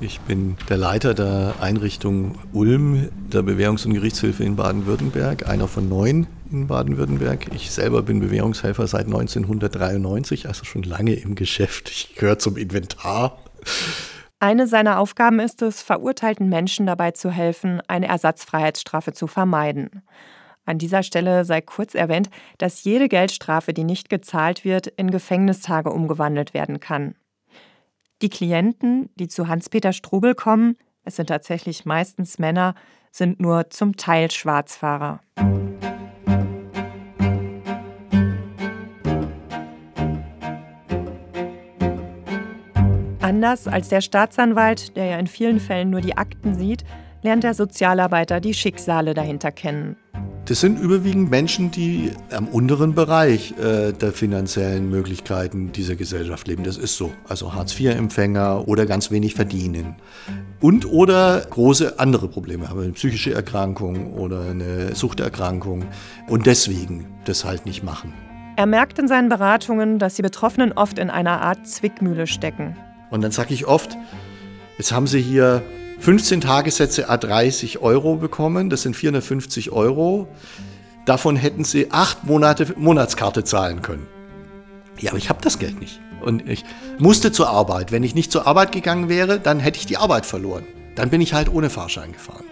Ich 0.01 0.19
bin 0.21 0.57
der 0.67 0.77
Leiter 0.77 1.13
der 1.13 1.53
Einrichtung 1.61 2.33
Ulm 2.53 3.09
der 3.31 3.43
Bewährungs- 3.43 3.85
und 3.85 3.93
Gerichtshilfe 3.93 4.43
in 4.43 4.55
Baden-Württemberg, 4.55 5.47
einer 5.47 5.67
von 5.67 5.87
neun 5.87 6.25
in 6.51 6.65
Baden-Württemberg. 6.65 7.53
Ich 7.53 7.69
selber 7.69 8.01
bin 8.01 8.19
Bewährungshelfer 8.19 8.87
seit 8.87 9.05
1993, 9.05 10.47
also 10.47 10.65
schon 10.65 10.81
lange 10.81 11.13
im 11.13 11.35
Geschäft. 11.35 11.91
Ich 11.91 12.15
gehöre 12.15 12.39
zum 12.39 12.57
Inventar 12.57 13.37
Eine 14.39 14.65
seiner 14.65 14.97
Aufgaben 14.97 15.39
ist 15.39 15.61
es, 15.61 15.83
verurteilten 15.83 16.49
Menschen 16.49 16.87
dabei 16.87 17.11
zu 17.11 17.29
helfen, 17.29 17.79
eine 17.87 18.07
Ersatzfreiheitsstrafe 18.07 19.13
zu 19.13 19.27
vermeiden. 19.27 20.01
An 20.65 20.79
dieser 20.79 21.03
Stelle 21.03 21.45
sei 21.45 21.61
kurz 21.61 21.93
erwähnt, 21.93 22.31
dass 22.57 22.83
jede 22.83 23.07
Geldstrafe, 23.07 23.71
die 23.71 23.83
nicht 23.83 24.09
gezahlt 24.09 24.65
wird, 24.65 24.87
in 24.87 25.11
Gefängnistage 25.11 25.91
umgewandelt 25.91 26.55
werden 26.55 26.79
kann. 26.79 27.13
Die 28.21 28.29
Klienten, 28.29 29.09
die 29.15 29.27
zu 29.27 29.47
Hans-Peter 29.47 29.93
Strubel 29.93 30.35
kommen, 30.35 30.77
es 31.03 31.15
sind 31.15 31.27
tatsächlich 31.27 31.85
meistens 31.85 32.37
Männer, 32.37 32.75
sind 33.11 33.39
nur 33.39 33.71
zum 33.71 33.97
Teil 33.97 34.29
Schwarzfahrer. 34.29 35.21
Anders 43.21 43.67
als 43.67 43.89
der 43.89 44.01
Staatsanwalt, 44.01 44.95
der 44.95 45.05
ja 45.05 45.17
in 45.17 45.25
vielen 45.25 45.59
Fällen 45.59 45.89
nur 45.89 46.01
die 46.01 46.15
Akten 46.15 46.53
sieht, 46.53 46.83
lernt 47.23 47.43
der 47.43 47.55
Sozialarbeiter 47.55 48.39
die 48.39 48.53
Schicksale 48.53 49.15
dahinter 49.15 49.51
kennen. 49.51 49.95
Das 50.51 50.59
sind 50.59 50.81
überwiegend 50.81 51.31
Menschen, 51.31 51.71
die 51.71 52.11
am 52.29 52.49
unteren 52.49 52.93
Bereich 52.93 53.53
äh, 53.57 53.93
der 53.93 54.11
finanziellen 54.11 54.89
Möglichkeiten 54.89 55.71
dieser 55.71 55.95
Gesellschaft 55.95 56.45
leben. 56.45 56.65
Das 56.65 56.75
ist 56.75 56.97
so. 56.97 57.13
Also 57.25 57.53
Hartz-IV-Empfänger 57.53 58.67
oder 58.67 58.85
ganz 58.85 59.11
wenig 59.11 59.33
verdienen. 59.33 59.95
Und 60.59 60.85
oder 60.91 61.39
große 61.49 61.99
andere 61.99 62.27
Probleme 62.27 62.67
haben, 62.67 62.81
eine 62.81 62.91
psychische 62.91 63.33
Erkrankung 63.33 64.11
oder 64.11 64.41
eine 64.41 64.93
Suchterkrankung 64.93 65.85
und 66.27 66.45
deswegen 66.45 67.07
das 67.23 67.45
halt 67.45 67.65
nicht 67.65 67.81
machen. 67.81 68.11
Er 68.57 68.65
merkt 68.65 68.99
in 68.99 69.07
seinen 69.07 69.29
Beratungen, 69.29 69.99
dass 69.99 70.15
die 70.15 70.21
Betroffenen 70.21 70.73
oft 70.73 70.99
in 70.99 71.09
einer 71.09 71.39
Art 71.41 71.65
Zwickmühle 71.65 72.27
stecken. 72.27 72.75
Und 73.09 73.21
dann 73.21 73.31
sage 73.31 73.53
ich 73.53 73.67
oft, 73.67 73.97
jetzt 74.77 74.91
haben 74.91 75.07
Sie 75.07 75.21
hier 75.21 75.63
15 76.01 76.41
Tagessätze 76.41 77.09
a 77.09 77.17
30 77.17 77.79
Euro 77.79 78.15
bekommen, 78.15 78.71
das 78.71 78.81
sind 78.81 78.95
450 78.95 79.71
Euro. 79.71 80.27
Davon 81.05 81.35
hätten 81.35 81.63
Sie 81.63 81.91
acht 81.91 82.23
Monate 82.23 82.73
Monatskarte 82.75 83.43
zahlen 83.43 83.83
können. 83.83 84.07
Ja, 84.99 85.11
aber 85.11 85.19
ich 85.19 85.29
habe 85.29 85.41
das 85.43 85.59
Geld 85.59 85.79
nicht. 85.79 86.01
Und 86.21 86.49
ich 86.49 86.65
musste 86.97 87.31
zur 87.31 87.49
Arbeit. 87.49 87.91
Wenn 87.91 88.01
ich 88.01 88.15
nicht 88.15 88.31
zur 88.31 88.47
Arbeit 88.47 88.71
gegangen 88.71 89.09
wäre, 89.09 89.39
dann 89.39 89.59
hätte 89.59 89.77
ich 89.77 89.85
die 89.85 89.97
Arbeit 89.97 90.25
verloren. 90.25 90.63
Dann 90.95 91.11
bin 91.11 91.21
ich 91.21 91.35
halt 91.35 91.53
ohne 91.53 91.69
Fahrschein 91.69 92.13
gefahren. 92.13 92.45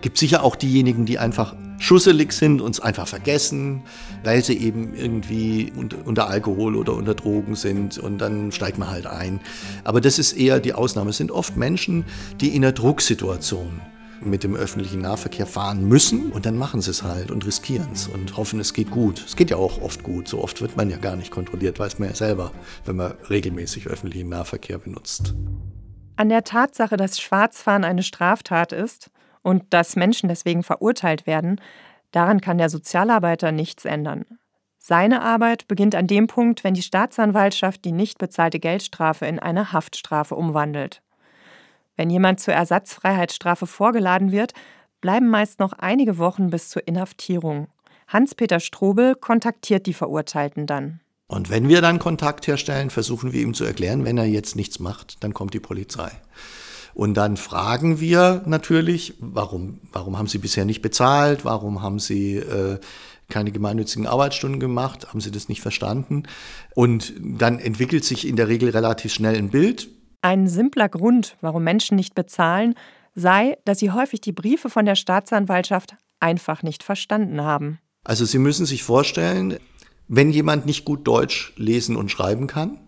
Gibt 0.00 0.18
sicher 0.18 0.42
auch 0.42 0.56
diejenigen, 0.56 1.04
die 1.04 1.18
einfach 1.18 1.54
schusselig 1.78 2.32
sind, 2.32 2.60
uns 2.60 2.78
einfach 2.78 3.08
vergessen, 3.08 3.82
weil 4.22 4.44
sie 4.44 4.56
eben 4.58 4.94
irgendwie 4.94 5.72
unter 6.04 6.28
Alkohol 6.28 6.76
oder 6.76 6.94
unter 6.94 7.14
Drogen 7.14 7.54
sind 7.54 7.98
und 7.98 8.18
dann 8.18 8.52
steigt 8.52 8.78
man 8.78 8.90
halt 8.90 9.06
ein. 9.06 9.40
Aber 9.84 10.00
das 10.00 10.18
ist 10.18 10.32
eher 10.32 10.60
die 10.60 10.74
Ausnahme. 10.74 11.10
Es 11.10 11.16
sind 11.16 11.30
oft 11.30 11.56
Menschen, 11.56 12.04
die 12.40 12.54
in 12.54 12.64
einer 12.64 12.72
Drucksituation 12.72 13.80
mit 14.22 14.44
dem 14.44 14.54
öffentlichen 14.54 15.00
Nahverkehr 15.00 15.46
fahren 15.46 15.88
müssen 15.88 16.30
und 16.32 16.44
dann 16.44 16.58
machen 16.58 16.82
sie 16.82 16.90
es 16.90 17.02
halt 17.02 17.30
und 17.30 17.46
riskieren 17.46 17.88
es 17.92 18.06
und 18.06 18.36
hoffen, 18.36 18.60
es 18.60 18.74
geht 18.74 18.90
gut. 18.90 19.24
Es 19.26 19.34
geht 19.34 19.50
ja 19.50 19.56
auch 19.56 19.80
oft 19.80 20.02
gut. 20.02 20.28
So 20.28 20.42
oft 20.42 20.60
wird 20.60 20.76
man 20.76 20.90
ja 20.90 20.98
gar 20.98 21.16
nicht 21.16 21.30
kontrolliert, 21.30 21.78
weiß 21.78 21.98
man 21.98 22.10
ja 22.10 22.14
selber, 22.14 22.52
wenn 22.84 22.96
man 22.96 23.12
regelmäßig 23.30 23.86
öffentlichen 23.86 24.28
Nahverkehr 24.28 24.78
benutzt. 24.78 25.34
An 26.16 26.28
der 26.28 26.44
Tatsache, 26.44 26.98
dass 26.98 27.18
Schwarzfahren 27.18 27.84
eine 27.84 28.02
Straftat 28.02 28.72
ist, 28.72 29.10
und 29.42 29.64
dass 29.70 29.96
Menschen 29.96 30.28
deswegen 30.28 30.62
verurteilt 30.62 31.26
werden, 31.26 31.60
daran 32.10 32.40
kann 32.40 32.58
der 32.58 32.68
Sozialarbeiter 32.68 33.52
nichts 33.52 33.84
ändern. 33.84 34.24
Seine 34.78 35.22
Arbeit 35.22 35.68
beginnt 35.68 35.94
an 35.94 36.06
dem 36.06 36.26
Punkt, 36.26 36.64
wenn 36.64 36.74
die 36.74 36.82
Staatsanwaltschaft 36.82 37.84
die 37.84 37.92
nicht 37.92 38.18
bezahlte 38.18 38.58
Geldstrafe 38.58 39.26
in 39.26 39.38
eine 39.38 39.72
Haftstrafe 39.72 40.34
umwandelt. 40.34 41.02
Wenn 41.96 42.08
jemand 42.08 42.40
zur 42.40 42.54
Ersatzfreiheitsstrafe 42.54 43.66
vorgeladen 43.66 44.32
wird, 44.32 44.54
bleiben 45.02 45.28
meist 45.28 45.60
noch 45.60 45.74
einige 45.74 46.18
Wochen 46.18 46.48
bis 46.48 46.70
zur 46.70 46.86
Inhaftierung. 46.88 47.68
Hans-Peter 48.08 48.58
Strobel 48.58 49.14
kontaktiert 49.14 49.86
die 49.86 49.94
Verurteilten 49.94 50.66
dann. 50.66 51.00
Und 51.26 51.50
wenn 51.50 51.68
wir 51.68 51.80
dann 51.80 51.98
Kontakt 51.98 52.46
herstellen, 52.46 52.90
versuchen 52.90 53.32
wir 53.32 53.40
ihm 53.42 53.54
zu 53.54 53.64
erklären, 53.64 54.04
wenn 54.04 54.18
er 54.18 54.24
jetzt 54.24 54.56
nichts 54.56 54.80
macht, 54.80 55.22
dann 55.22 55.32
kommt 55.32 55.54
die 55.54 55.60
Polizei. 55.60 56.10
Und 56.94 57.14
dann 57.14 57.36
fragen 57.36 58.00
wir 58.00 58.42
natürlich, 58.46 59.14
warum, 59.20 59.80
warum 59.92 60.18
haben 60.18 60.26
Sie 60.26 60.38
bisher 60.38 60.64
nicht 60.64 60.82
bezahlt? 60.82 61.44
Warum 61.44 61.82
haben 61.82 61.98
Sie 61.98 62.36
äh, 62.36 62.78
keine 63.28 63.52
gemeinnützigen 63.52 64.06
Arbeitsstunden 64.06 64.60
gemacht? 64.60 65.08
Haben 65.08 65.20
Sie 65.20 65.30
das 65.30 65.48
nicht 65.48 65.60
verstanden? 65.60 66.24
Und 66.74 67.14
dann 67.18 67.58
entwickelt 67.58 68.04
sich 68.04 68.26
in 68.26 68.36
der 68.36 68.48
Regel 68.48 68.70
relativ 68.70 69.12
schnell 69.12 69.36
ein 69.36 69.50
Bild. 69.50 69.88
Ein 70.22 70.48
simpler 70.48 70.88
Grund, 70.88 71.36
warum 71.40 71.64
Menschen 71.64 71.96
nicht 71.96 72.14
bezahlen, 72.14 72.74
sei, 73.14 73.56
dass 73.64 73.78
sie 73.78 73.90
häufig 73.90 74.20
die 74.20 74.32
Briefe 74.32 74.68
von 74.68 74.84
der 74.84 74.94
Staatsanwaltschaft 74.94 75.96
einfach 76.20 76.62
nicht 76.62 76.82
verstanden 76.82 77.40
haben. 77.42 77.78
Also 78.04 78.24
Sie 78.24 78.38
müssen 78.38 78.66
sich 78.66 78.82
vorstellen, 78.82 79.58
wenn 80.08 80.30
jemand 80.30 80.66
nicht 80.66 80.84
gut 80.84 81.06
Deutsch 81.06 81.52
lesen 81.56 81.96
und 81.96 82.10
schreiben 82.10 82.46
kann, 82.46 82.78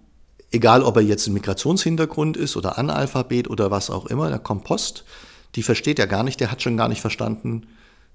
egal 0.52 0.82
ob 0.82 0.96
er 0.96 1.02
jetzt 1.02 1.26
ein 1.26 1.34
Migrationshintergrund 1.34 2.36
ist 2.36 2.56
oder 2.56 2.78
Analphabet 2.78 3.50
oder 3.50 3.70
was 3.70 3.90
auch 3.90 4.06
immer, 4.06 4.28
der 4.28 4.38
Kompost, 4.38 5.04
die 5.54 5.62
versteht 5.62 5.98
er 5.98 6.06
gar 6.06 6.22
nicht, 6.22 6.40
der 6.40 6.50
hat 6.50 6.62
schon 6.62 6.76
gar 6.76 6.88
nicht 6.88 7.00
verstanden, 7.00 7.66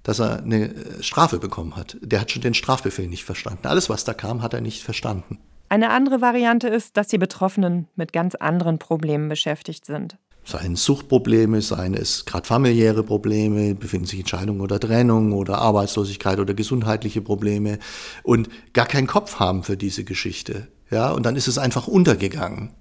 dass 0.04 0.20
er 0.20 0.42
eine 0.44 0.74
äh, 0.74 1.04
Strafe 1.04 1.40
bekommen 1.40 1.76
hat. 1.76 1.98
Der 2.02 2.22
hat 2.22 2.32
schon 2.32 2.42
den 2.42 2.54
Strafbefehl 2.54 3.08
nicht 3.08 3.26
verstanden. 3.26 3.68
Alles, 3.68 3.90
was 3.90 4.04
da 4.04 4.14
kam, 4.14 4.42
hat 4.42 4.54
er 4.54 4.62
nicht 4.62 4.82
verstanden. 4.82 5.40
Eine 5.70 5.90
andere 5.90 6.22
Variante 6.22 6.70
ist, 6.70 6.96
dass 6.96 7.10
die 7.10 7.18
Betroffenen 7.18 7.88
mit 7.96 8.14
ganz 8.14 8.36
anderen 8.36 8.80
Problemen 8.80 9.28
beschäftigt 9.28 9.86
sind. 9.86 10.18
Seien 10.46 10.74
es 10.74 10.86
Suchtprobleme, 10.86 11.62
seien 11.62 11.94
es 11.94 12.24
gerade 12.24 12.48
familiäre 12.48 13.04
Probleme, 13.04 13.76
befinden 13.76 14.08
sich 14.08 14.20
Entscheidungen 14.20 14.62
oder 14.62 14.80
Trennung 14.80 15.34
oder 15.34 15.58
Arbeitslosigkeit 15.58 16.40
oder 16.40 16.54
gesundheitliche 16.54 17.22
Probleme 17.22 17.80
und 18.24 18.48
gar 18.72 18.86
keinen 18.86 19.08
Kopf 19.08 19.42
haben 19.42 19.64
für 19.64 19.76
diese 19.76 20.06
Geschichte. 20.06 20.70
Ja, 20.90 21.12
und 21.12 21.26
dann 21.26 21.36
ist 21.36 21.48
es 21.48 21.58
einfach 21.58 21.88
untergegangen. 21.88 22.72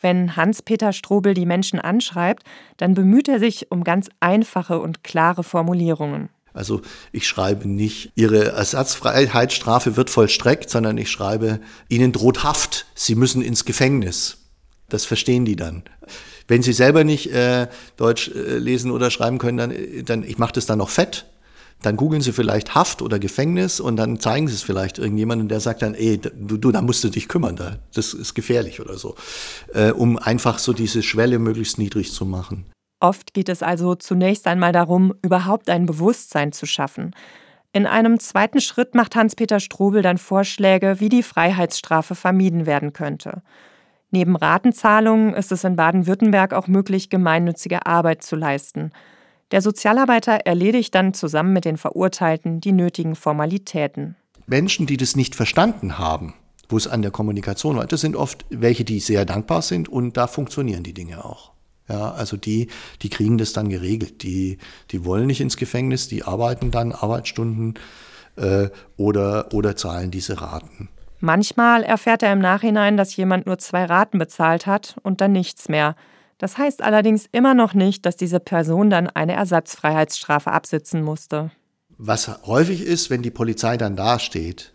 Wenn 0.00 0.36
Hans-Peter 0.36 0.92
Strobel 0.92 1.32
die 1.32 1.46
Menschen 1.46 1.78
anschreibt, 1.78 2.42
dann 2.76 2.94
bemüht 2.94 3.28
er 3.28 3.38
sich 3.38 3.70
um 3.70 3.84
ganz 3.84 4.08
einfache 4.18 4.80
und 4.80 5.04
klare 5.04 5.44
Formulierungen. 5.44 6.28
Also 6.54 6.82
ich 7.12 7.26
schreibe 7.26 7.68
nicht, 7.68 8.12
Ihre 8.14 8.52
Ersatzfreiheitsstrafe 8.52 9.96
wird 9.96 10.10
vollstreckt, 10.10 10.68
sondern 10.68 10.98
ich 10.98 11.10
schreibe, 11.10 11.60
Ihnen 11.88 12.12
droht 12.12 12.42
Haft, 12.42 12.86
Sie 12.94 13.14
müssen 13.14 13.42
ins 13.42 13.64
Gefängnis. 13.64 14.38
Das 14.88 15.04
verstehen 15.04 15.44
die 15.44 15.56
dann. 15.56 15.84
Wenn 16.48 16.62
Sie 16.62 16.72
selber 16.72 17.04
nicht 17.04 17.32
äh, 17.32 17.68
Deutsch 17.96 18.28
äh, 18.28 18.58
lesen 18.58 18.90
oder 18.90 19.10
schreiben 19.10 19.38
können, 19.38 19.56
dann, 19.56 19.74
dann 20.04 20.22
ich 20.24 20.36
mache 20.36 20.52
das 20.52 20.66
dann 20.66 20.78
noch 20.78 20.90
fett 20.90 21.31
dann 21.82 21.96
googeln 21.96 22.22
sie 22.22 22.32
vielleicht 22.32 22.74
Haft 22.74 23.02
oder 23.02 23.18
Gefängnis 23.18 23.80
und 23.80 23.96
dann 23.96 24.20
zeigen 24.20 24.48
sie 24.48 24.54
es 24.54 24.62
vielleicht 24.62 24.98
irgendjemandem, 24.98 25.48
der 25.48 25.60
sagt 25.60 25.82
dann, 25.82 25.94
ey, 25.94 26.18
du, 26.18 26.56
du 26.56 26.72
da 26.72 26.80
musst 26.80 27.04
du 27.04 27.08
dich 27.08 27.28
kümmern, 27.28 27.56
da, 27.56 27.76
das 27.94 28.14
ist 28.14 28.34
gefährlich 28.34 28.80
oder 28.80 28.96
so, 28.96 29.14
äh, 29.74 29.90
um 29.90 30.16
einfach 30.16 30.58
so 30.58 30.72
diese 30.72 31.02
Schwelle 31.02 31.38
möglichst 31.38 31.78
niedrig 31.78 32.12
zu 32.12 32.24
machen. 32.24 32.66
Oft 33.00 33.34
geht 33.34 33.48
es 33.48 33.62
also 33.62 33.96
zunächst 33.96 34.46
einmal 34.46 34.72
darum, 34.72 35.14
überhaupt 35.22 35.68
ein 35.68 35.86
Bewusstsein 35.86 36.52
zu 36.52 36.66
schaffen. 36.66 37.14
In 37.72 37.86
einem 37.86 38.20
zweiten 38.20 38.60
Schritt 38.60 38.94
macht 38.94 39.16
Hans-Peter 39.16 39.58
Strobel 39.58 40.02
dann 40.02 40.18
Vorschläge, 40.18 41.00
wie 41.00 41.08
die 41.08 41.22
Freiheitsstrafe 41.22 42.14
vermieden 42.14 42.66
werden 42.66 42.92
könnte. 42.92 43.42
Neben 44.10 44.36
Ratenzahlungen 44.36 45.34
ist 45.34 45.50
es 45.52 45.64
in 45.64 45.74
Baden-Württemberg 45.74 46.52
auch 46.52 46.68
möglich, 46.68 47.10
gemeinnützige 47.10 47.86
Arbeit 47.86 48.22
zu 48.22 48.36
leisten– 48.36 48.92
der 49.52 49.62
Sozialarbeiter 49.62 50.32
erledigt 50.44 50.94
dann 50.94 51.14
zusammen 51.14 51.52
mit 51.52 51.64
den 51.64 51.76
Verurteilten 51.76 52.60
die 52.60 52.72
nötigen 52.72 53.14
Formalitäten. 53.14 54.16
Menschen, 54.46 54.86
die 54.86 54.96
das 54.96 55.14
nicht 55.14 55.34
verstanden 55.34 55.98
haben, 55.98 56.34
wo 56.68 56.76
es 56.76 56.88
an 56.88 57.02
der 57.02 57.10
Kommunikation 57.10 57.76
war, 57.76 57.86
das 57.86 58.00
sind 58.00 58.16
oft 58.16 58.44
welche, 58.50 58.84
die 58.84 58.98
sehr 58.98 59.24
dankbar 59.24 59.62
sind 59.62 59.88
und 59.88 60.16
da 60.16 60.26
funktionieren 60.26 60.82
die 60.82 60.94
Dinge 60.94 61.24
auch. 61.24 61.52
Ja, 61.88 62.12
also 62.12 62.36
die, 62.36 62.68
die 63.02 63.10
kriegen 63.10 63.38
das 63.38 63.52
dann 63.52 63.68
geregelt. 63.68 64.22
Die, 64.22 64.58
die 64.90 65.04
wollen 65.04 65.26
nicht 65.26 65.40
ins 65.40 65.56
Gefängnis, 65.56 66.08
die 66.08 66.22
arbeiten 66.22 66.70
dann 66.70 66.92
Arbeitsstunden 66.92 67.74
äh, 68.36 68.68
oder, 68.96 69.52
oder 69.52 69.76
zahlen 69.76 70.10
diese 70.10 70.40
Raten. 70.40 70.88
Manchmal 71.20 71.82
erfährt 71.82 72.22
er 72.22 72.32
im 72.32 72.40
Nachhinein, 72.40 72.96
dass 72.96 73.14
jemand 73.14 73.46
nur 73.46 73.58
zwei 73.58 73.84
Raten 73.84 74.18
bezahlt 74.18 74.66
hat 74.66 74.96
und 75.02 75.20
dann 75.20 75.32
nichts 75.32 75.68
mehr. 75.68 75.94
Das 76.42 76.58
heißt 76.58 76.82
allerdings 76.82 77.28
immer 77.30 77.54
noch 77.54 77.72
nicht, 77.72 78.04
dass 78.04 78.16
diese 78.16 78.40
Person 78.40 78.90
dann 78.90 79.06
eine 79.06 79.34
Ersatzfreiheitsstrafe 79.34 80.50
absitzen 80.50 81.00
musste. 81.00 81.52
Was 81.98 82.26
häufig 82.46 82.82
ist, 82.84 83.10
wenn 83.10 83.22
die 83.22 83.30
Polizei 83.30 83.76
dann 83.76 83.94
dasteht, 83.94 84.72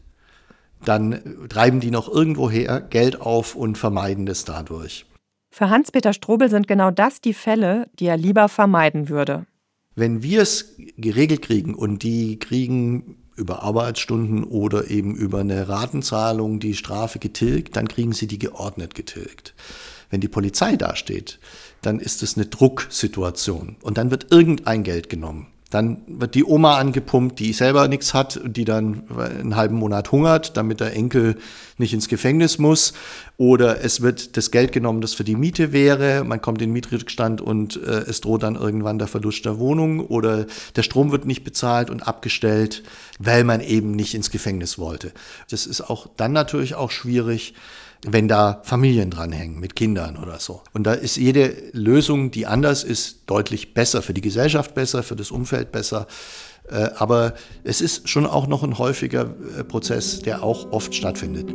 dann 0.86 1.46
treiben 1.50 1.82
die 1.82 1.92
noch 1.92 2.08
irgendwoher 2.08 2.80
Geld 2.80 3.20
auf 3.20 3.54
und 3.54 3.78
vermeiden 3.78 4.26
das 4.26 4.46
dadurch. 4.46 5.08
Für 5.52 5.70
Hans-Peter 5.70 6.14
Strobel 6.14 6.50
sind 6.50 6.70
genau 6.70 6.90
das 6.90 7.20
die 7.20 7.34
Fälle, 7.34 7.90
die 8.00 8.06
er 8.06 8.16
lieber 8.16 8.48
vermeiden 8.48 9.10
würde. 9.10 9.46
Wenn 9.94 10.24
wir 10.24 10.44
es 10.44 10.78
geregelt 10.96 11.42
kriegen 11.42 11.76
und 11.76 12.02
die 12.02 12.40
kriegen 12.40 13.18
über 13.36 13.64
Arbeitsstunden 13.64 14.46
oder 14.46 14.90
eben 14.90 15.16
über 15.18 15.40
eine 15.40 15.68
Ratenzahlung 15.68 16.62
die 16.62 16.76
Strafe 16.76 17.20
getilgt, 17.20 17.76
dann 17.76 17.90
kriegen 17.90 18.14
sie 18.14 18.28
die 18.28 18.40
geordnet 18.40 18.96
getilgt. 18.96 19.54
Wenn 20.10 20.22
die 20.22 20.28
Polizei 20.28 20.76
dasteht, 20.76 21.40
dann 21.82 22.00
ist 22.00 22.24
es 22.24 22.38
eine 22.38 22.46
Drucksituation 22.46 23.78
und 23.82 23.98
dann 23.98 24.12
wird 24.12 24.32
irgendein 24.32 24.84
Geld 24.84 25.10
genommen. 25.10 25.48
Dann 25.70 26.02
wird 26.08 26.36
die 26.36 26.46
Oma 26.46 26.78
angepumpt, 26.78 27.40
die 27.40 27.52
selber 27.52 27.90
nichts 27.90 28.14
hat 28.14 28.38
und 28.38 28.56
die 28.56 28.64
dann 28.64 29.04
einen 29.18 29.58
halben 29.58 29.76
Monat 29.76 30.14
hungert, 30.14 30.56
damit 30.56 30.80
der 30.80 30.94
Enkel 30.94 31.36
nicht 31.78 31.94
ins 31.94 32.08
Gefängnis 32.08 32.58
muss. 32.58 32.94
Oder 33.36 33.84
es 33.84 34.02
wird 34.02 34.38
das 34.38 34.52
Geld 34.52 34.72
genommen, 34.72 35.02
das 35.02 35.14
für 35.14 35.26
die 35.26 35.36
Miete 35.36 35.74
wäre. 35.74 36.24
Man 36.24 36.42
kommt 36.42 36.62
in 36.62 36.70
den 36.70 36.74
Mietrückstand 36.74 37.42
und 37.42 37.76
äh, 37.84 38.06
es 38.08 38.22
droht 38.22 38.44
dann 38.44 38.56
irgendwann 38.56 38.98
der 38.98 39.10
Verlust 39.10 39.44
der 39.44 39.60
Wohnung. 39.60 40.00
Oder 40.00 40.46
der 40.78 40.84
Strom 40.84 41.12
wird 41.12 41.26
nicht 41.26 41.44
bezahlt 41.44 41.90
und 41.90 42.08
abgestellt, 42.08 42.84
weil 43.20 43.44
man 43.44 43.60
eben 43.60 43.92
nicht 43.92 44.16
ins 44.16 44.32
Gefängnis 44.32 44.80
wollte. 44.80 45.12
Das 45.50 45.66
ist 45.66 45.82
auch 45.82 46.08
dann 46.16 46.32
natürlich 46.32 46.76
auch 46.76 46.92
schwierig, 46.92 47.56
wenn 48.14 48.28
da 48.28 48.62
Familien 48.64 49.10
dranhängen 49.10 49.60
mit 49.60 49.76
Kindern 49.76 50.18
oder 50.18 50.40
so. 50.40 50.62
Und 50.74 50.84
da 50.84 50.94
ist 50.94 51.18
jede 51.18 51.54
Lösung, 51.74 52.32
die 52.32 52.46
anders 52.46 52.84
ist, 52.84 53.22
deutlich 53.28 53.74
besser, 53.74 54.02
für 54.02 54.14
die 54.14 54.22
Gesellschaft 54.22 54.74
besser, 54.74 55.04
für 55.04 55.16
das 55.16 55.32
Umfeld 55.32 55.72
besser. 55.72 56.08
Äh, 56.70 56.90
aber 56.98 57.34
es 57.64 57.82
ist 57.82 58.10
schon 58.10 58.26
auch 58.26 58.48
noch 58.48 58.64
ein 58.64 58.78
häufiger 58.78 59.34
äh, 59.58 59.64
Prozess, 59.64 60.22
der 60.22 60.44
auch 60.44 60.72
oft 60.72 60.96
stattfindet. 60.96 61.54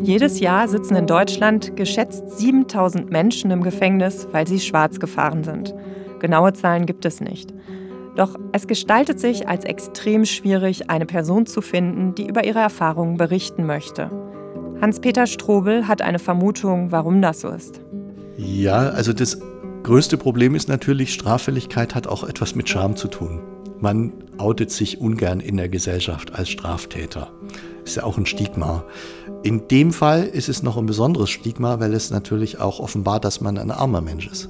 Jedes 0.00 0.40
Jahr 0.40 0.68
sitzen 0.68 0.96
in 0.96 1.06
Deutschland 1.06 1.76
geschätzt 1.76 2.38
7000 2.38 3.10
Menschen 3.10 3.50
im 3.50 3.62
Gefängnis, 3.62 4.26
weil 4.32 4.46
sie 4.46 4.58
schwarz 4.58 5.00
gefahren 5.00 5.44
sind. 5.44 5.74
Genaue 6.18 6.54
Zahlen 6.54 6.86
gibt 6.86 7.04
es 7.04 7.20
nicht. 7.20 7.52
Doch 8.18 8.34
es 8.50 8.66
gestaltet 8.66 9.20
sich 9.20 9.46
als 9.46 9.64
extrem 9.64 10.24
schwierig, 10.24 10.90
eine 10.90 11.06
Person 11.06 11.46
zu 11.46 11.60
finden, 11.60 12.16
die 12.16 12.26
über 12.26 12.44
ihre 12.44 12.58
Erfahrungen 12.58 13.16
berichten 13.16 13.64
möchte. 13.64 14.10
Hans-Peter 14.80 15.28
Strobel 15.28 15.86
hat 15.86 16.02
eine 16.02 16.18
Vermutung, 16.18 16.90
warum 16.90 17.22
das 17.22 17.42
so 17.42 17.48
ist. 17.48 17.80
Ja, 18.36 18.88
also 18.88 19.12
das 19.12 19.38
größte 19.84 20.16
Problem 20.16 20.56
ist 20.56 20.68
natürlich, 20.68 21.14
Straffälligkeit 21.14 21.94
hat 21.94 22.08
auch 22.08 22.24
etwas 22.24 22.56
mit 22.56 22.68
Scham 22.68 22.96
zu 22.96 23.06
tun. 23.06 23.40
Man 23.78 24.12
outet 24.36 24.72
sich 24.72 25.00
ungern 25.00 25.38
in 25.38 25.56
der 25.56 25.68
Gesellschaft 25.68 26.34
als 26.34 26.48
Straftäter. 26.48 27.30
Ist 27.84 27.94
ja 27.94 28.02
auch 28.02 28.18
ein 28.18 28.26
Stigma. 28.26 28.82
In 29.44 29.68
dem 29.68 29.92
Fall 29.92 30.24
ist 30.24 30.48
es 30.48 30.64
noch 30.64 30.76
ein 30.76 30.86
besonderes 30.86 31.30
Stigma, 31.30 31.78
weil 31.78 31.94
es 31.94 32.10
natürlich 32.10 32.58
auch 32.58 32.80
offenbart, 32.80 33.24
dass 33.24 33.40
man 33.40 33.58
ein 33.58 33.70
armer 33.70 34.00
Mensch 34.00 34.26
ist. 34.26 34.48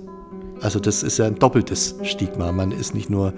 Also 0.61 0.81
das 0.81 1.03
ist 1.03 1.19
ja 1.19 1.27
ein 1.27 1.37
doppeltes 1.37 1.97
Stigma. 2.03 2.53
Man 2.53 2.73
ist 2.73 2.95
nicht 2.95 3.11
nur 3.11 3.33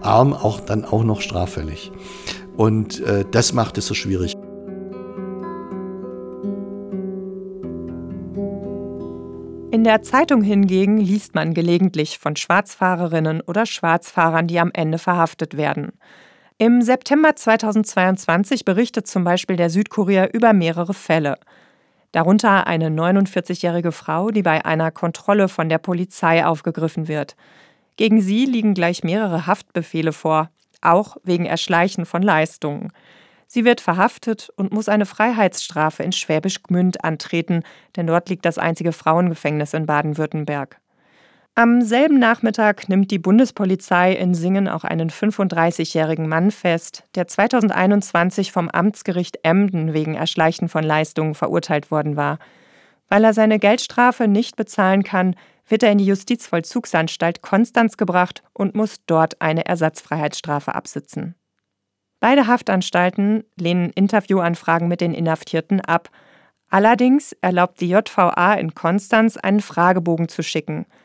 arm, 0.00 0.32
auch 0.32 0.60
dann 0.60 0.84
auch 0.84 1.04
noch 1.04 1.20
straffällig. 1.20 1.92
Und 2.56 3.00
äh, 3.00 3.24
das 3.30 3.52
macht 3.52 3.78
es 3.78 3.86
so 3.86 3.94
schwierig. 3.94 4.34
In 9.70 9.82
der 9.82 10.02
Zeitung 10.02 10.42
hingegen 10.42 10.98
liest 10.98 11.34
man 11.34 11.52
gelegentlich 11.52 12.18
von 12.18 12.36
Schwarzfahrerinnen 12.36 13.40
oder 13.40 13.66
Schwarzfahrern, 13.66 14.46
die 14.46 14.60
am 14.60 14.70
Ende 14.72 14.98
verhaftet 14.98 15.56
werden. 15.56 15.92
Im 16.58 16.80
September 16.80 17.34
2022 17.34 18.64
berichtet 18.64 19.08
zum 19.08 19.24
Beispiel 19.24 19.56
der 19.56 19.70
Südkurier 19.70 20.30
über 20.32 20.52
mehrere 20.52 20.94
Fälle. 20.94 21.34
Darunter 22.14 22.68
eine 22.68 22.90
49-jährige 22.90 23.90
Frau, 23.90 24.30
die 24.30 24.44
bei 24.44 24.64
einer 24.64 24.92
Kontrolle 24.92 25.48
von 25.48 25.68
der 25.68 25.78
Polizei 25.78 26.46
aufgegriffen 26.46 27.08
wird. 27.08 27.34
Gegen 27.96 28.20
sie 28.20 28.44
liegen 28.44 28.74
gleich 28.74 29.02
mehrere 29.02 29.48
Haftbefehle 29.48 30.12
vor, 30.12 30.48
auch 30.80 31.16
wegen 31.24 31.44
Erschleichen 31.44 32.06
von 32.06 32.22
Leistungen. 32.22 32.92
Sie 33.48 33.64
wird 33.64 33.80
verhaftet 33.80 34.48
und 34.54 34.72
muss 34.72 34.88
eine 34.88 35.06
Freiheitsstrafe 35.06 36.04
in 36.04 36.12
Schwäbisch 36.12 36.62
Gmünd 36.62 37.02
antreten, 37.02 37.64
denn 37.96 38.06
dort 38.06 38.28
liegt 38.28 38.44
das 38.44 38.58
einzige 38.58 38.92
Frauengefängnis 38.92 39.74
in 39.74 39.86
Baden-Württemberg. 39.86 40.80
Am 41.56 41.82
selben 41.82 42.18
Nachmittag 42.18 42.88
nimmt 42.88 43.12
die 43.12 43.20
Bundespolizei 43.20 44.12
in 44.12 44.34
Singen 44.34 44.66
auch 44.66 44.82
einen 44.82 45.08
35-jährigen 45.08 46.28
Mann 46.28 46.50
fest, 46.50 47.04
der 47.14 47.28
2021 47.28 48.50
vom 48.50 48.68
Amtsgericht 48.68 49.38
Emden 49.44 49.92
wegen 49.92 50.16
Erschleichen 50.16 50.68
von 50.68 50.82
Leistungen 50.82 51.36
verurteilt 51.36 51.92
worden 51.92 52.16
war. 52.16 52.40
Weil 53.08 53.22
er 53.22 53.34
seine 53.34 53.60
Geldstrafe 53.60 54.26
nicht 54.26 54.56
bezahlen 54.56 55.04
kann, 55.04 55.36
wird 55.68 55.84
er 55.84 55.92
in 55.92 55.98
die 55.98 56.06
Justizvollzugsanstalt 56.06 57.40
Konstanz 57.40 57.96
gebracht 57.96 58.42
und 58.52 58.74
muss 58.74 58.96
dort 59.06 59.40
eine 59.40 59.64
Ersatzfreiheitsstrafe 59.64 60.74
absitzen. 60.74 61.36
Beide 62.18 62.48
Haftanstalten 62.48 63.44
lehnen 63.54 63.90
Interviewanfragen 63.90 64.88
mit 64.88 65.00
den 65.00 65.14
Inhaftierten 65.14 65.80
ab. 65.80 66.10
Allerdings 66.68 67.32
erlaubt 67.42 67.80
die 67.80 67.90
JVA 67.90 68.54
in 68.54 68.74
Konstanz 68.74 69.36
einen 69.36 69.60
Fragebogen 69.60 70.28
zu 70.28 70.42
schicken– 70.42 70.86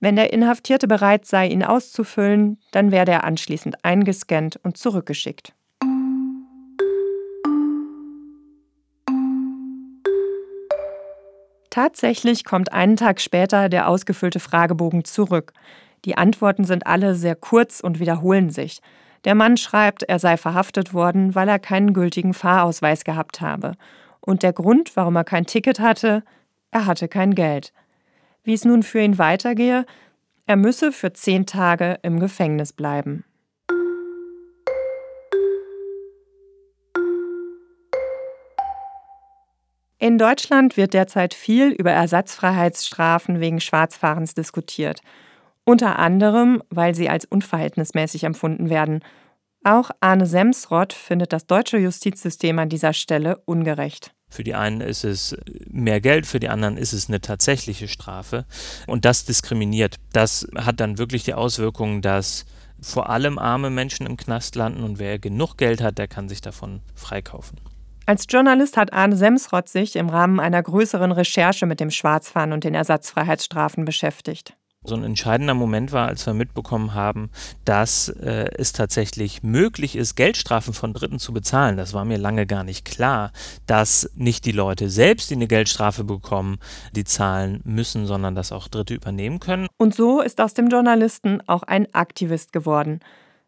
wenn 0.00 0.16
der 0.16 0.32
Inhaftierte 0.32 0.88
bereit 0.88 1.26
sei, 1.26 1.46
ihn 1.46 1.62
auszufüllen, 1.62 2.58
dann 2.72 2.90
werde 2.90 3.12
er 3.12 3.24
anschließend 3.24 3.84
eingescannt 3.84 4.58
und 4.62 4.78
zurückgeschickt. 4.78 5.54
Tatsächlich 11.68 12.44
kommt 12.44 12.72
einen 12.72 12.96
Tag 12.96 13.20
später 13.20 13.68
der 13.68 13.88
ausgefüllte 13.88 14.40
Fragebogen 14.40 15.04
zurück. 15.04 15.52
Die 16.04 16.16
Antworten 16.16 16.64
sind 16.64 16.86
alle 16.86 17.14
sehr 17.14 17.36
kurz 17.36 17.80
und 17.80 18.00
wiederholen 18.00 18.50
sich. 18.50 18.80
Der 19.24 19.34
Mann 19.34 19.56
schreibt, 19.56 20.02
er 20.02 20.18
sei 20.18 20.36
verhaftet 20.36 20.94
worden, 20.94 21.34
weil 21.34 21.48
er 21.48 21.58
keinen 21.58 21.92
gültigen 21.92 22.34
Fahrausweis 22.34 23.04
gehabt 23.04 23.40
habe. 23.40 23.74
Und 24.20 24.42
der 24.42 24.54
Grund, 24.54 24.96
warum 24.96 25.14
er 25.14 25.24
kein 25.24 25.46
Ticket 25.46 25.78
hatte, 25.78 26.24
er 26.70 26.86
hatte 26.86 27.06
kein 27.06 27.34
Geld 27.34 27.72
wie 28.44 28.54
es 28.54 28.64
nun 28.64 28.82
für 28.82 29.00
ihn 29.00 29.18
weitergehe, 29.18 29.86
er 30.46 30.56
müsse 30.56 30.92
für 30.92 31.12
zehn 31.12 31.46
Tage 31.46 31.98
im 32.02 32.18
Gefängnis 32.18 32.72
bleiben. 32.72 33.24
In 40.02 40.16
Deutschland 40.16 40.78
wird 40.78 40.94
derzeit 40.94 41.34
viel 41.34 41.72
über 41.72 41.90
Ersatzfreiheitsstrafen 41.90 43.38
wegen 43.38 43.60
Schwarzfahrens 43.60 44.32
diskutiert. 44.32 45.02
Unter 45.64 45.98
anderem, 45.98 46.62
weil 46.70 46.94
sie 46.94 47.10
als 47.10 47.26
unverhältnismäßig 47.26 48.24
empfunden 48.24 48.70
werden. 48.70 49.04
Auch 49.62 49.90
Arne 50.00 50.24
Semsrott 50.24 50.94
findet 50.94 51.34
das 51.34 51.46
deutsche 51.46 51.76
Justizsystem 51.76 52.58
an 52.58 52.70
dieser 52.70 52.94
Stelle 52.94 53.42
ungerecht. 53.44 54.14
Für 54.30 54.44
die 54.44 54.54
einen 54.54 54.80
ist 54.80 55.04
es 55.04 55.36
mehr 55.68 56.00
Geld, 56.00 56.26
für 56.26 56.40
die 56.40 56.48
anderen 56.48 56.76
ist 56.76 56.92
es 56.92 57.08
eine 57.08 57.20
tatsächliche 57.20 57.88
Strafe. 57.88 58.46
Und 58.86 59.04
das 59.04 59.24
diskriminiert. 59.24 59.96
Das 60.12 60.46
hat 60.56 60.80
dann 60.80 60.98
wirklich 60.98 61.24
die 61.24 61.34
Auswirkung, 61.34 62.00
dass 62.00 62.46
vor 62.80 63.10
allem 63.10 63.38
arme 63.38 63.70
Menschen 63.70 64.06
im 64.06 64.16
Knast 64.16 64.54
landen 64.54 64.82
und 64.82 64.98
wer 64.98 65.18
genug 65.18 65.56
Geld 65.56 65.82
hat, 65.82 65.98
der 65.98 66.08
kann 66.08 66.28
sich 66.28 66.40
davon 66.40 66.80
freikaufen. 66.94 67.60
Als 68.06 68.24
Journalist 68.28 68.76
hat 68.76 68.92
Arne 68.92 69.16
Semsrott 69.16 69.68
sich 69.68 69.96
im 69.96 70.08
Rahmen 70.08 70.40
einer 70.40 70.62
größeren 70.62 71.12
Recherche 71.12 71.66
mit 71.66 71.78
dem 71.78 71.90
Schwarzfahren 71.90 72.52
und 72.52 72.64
den 72.64 72.74
Ersatzfreiheitsstrafen 72.74 73.84
beschäftigt 73.84 74.54
so 74.82 74.94
ein 74.94 75.04
entscheidender 75.04 75.52
Moment 75.52 75.92
war, 75.92 76.08
als 76.08 76.24
wir 76.24 76.32
mitbekommen 76.32 76.94
haben, 76.94 77.30
dass 77.66 78.08
äh, 78.08 78.48
es 78.56 78.72
tatsächlich 78.72 79.42
möglich 79.42 79.94
ist, 79.94 80.14
Geldstrafen 80.16 80.72
von 80.72 80.94
Dritten 80.94 81.18
zu 81.18 81.34
bezahlen. 81.34 81.76
Das 81.76 81.92
war 81.92 82.06
mir 82.06 82.16
lange 82.16 82.46
gar 82.46 82.64
nicht 82.64 82.86
klar, 82.86 83.32
dass 83.66 84.10
nicht 84.14 84.46
die 84.46 84.52
Leute 84.52 84.88
selbst, 84.88 85.28
die 85.28 85.34
eine 85.34 85.48
Geldstrafe 85.48 86.02
bekommen, 86.04 86.58
die 86.96 87.04
zahlen 87.04 87.60
müssen, 87.64 88.06
sondern 88.06 88.34
dass 88.34 88.52
auch 88.52 88.68
Dritte 88.68 88.94
übernehmen 88.94 89.38
können. 89.38 89.66
Und 89.76 89.94
so 89.94 90.22
ist 90.22 90.40
aus 90.40 90.54
dem 90.54 90.68
Journalisten 90.68 91.42
auch 91.46 91.62
ein 91.62 91.94
Aktivist 91.94 92.54
geworden. 92.54 93.00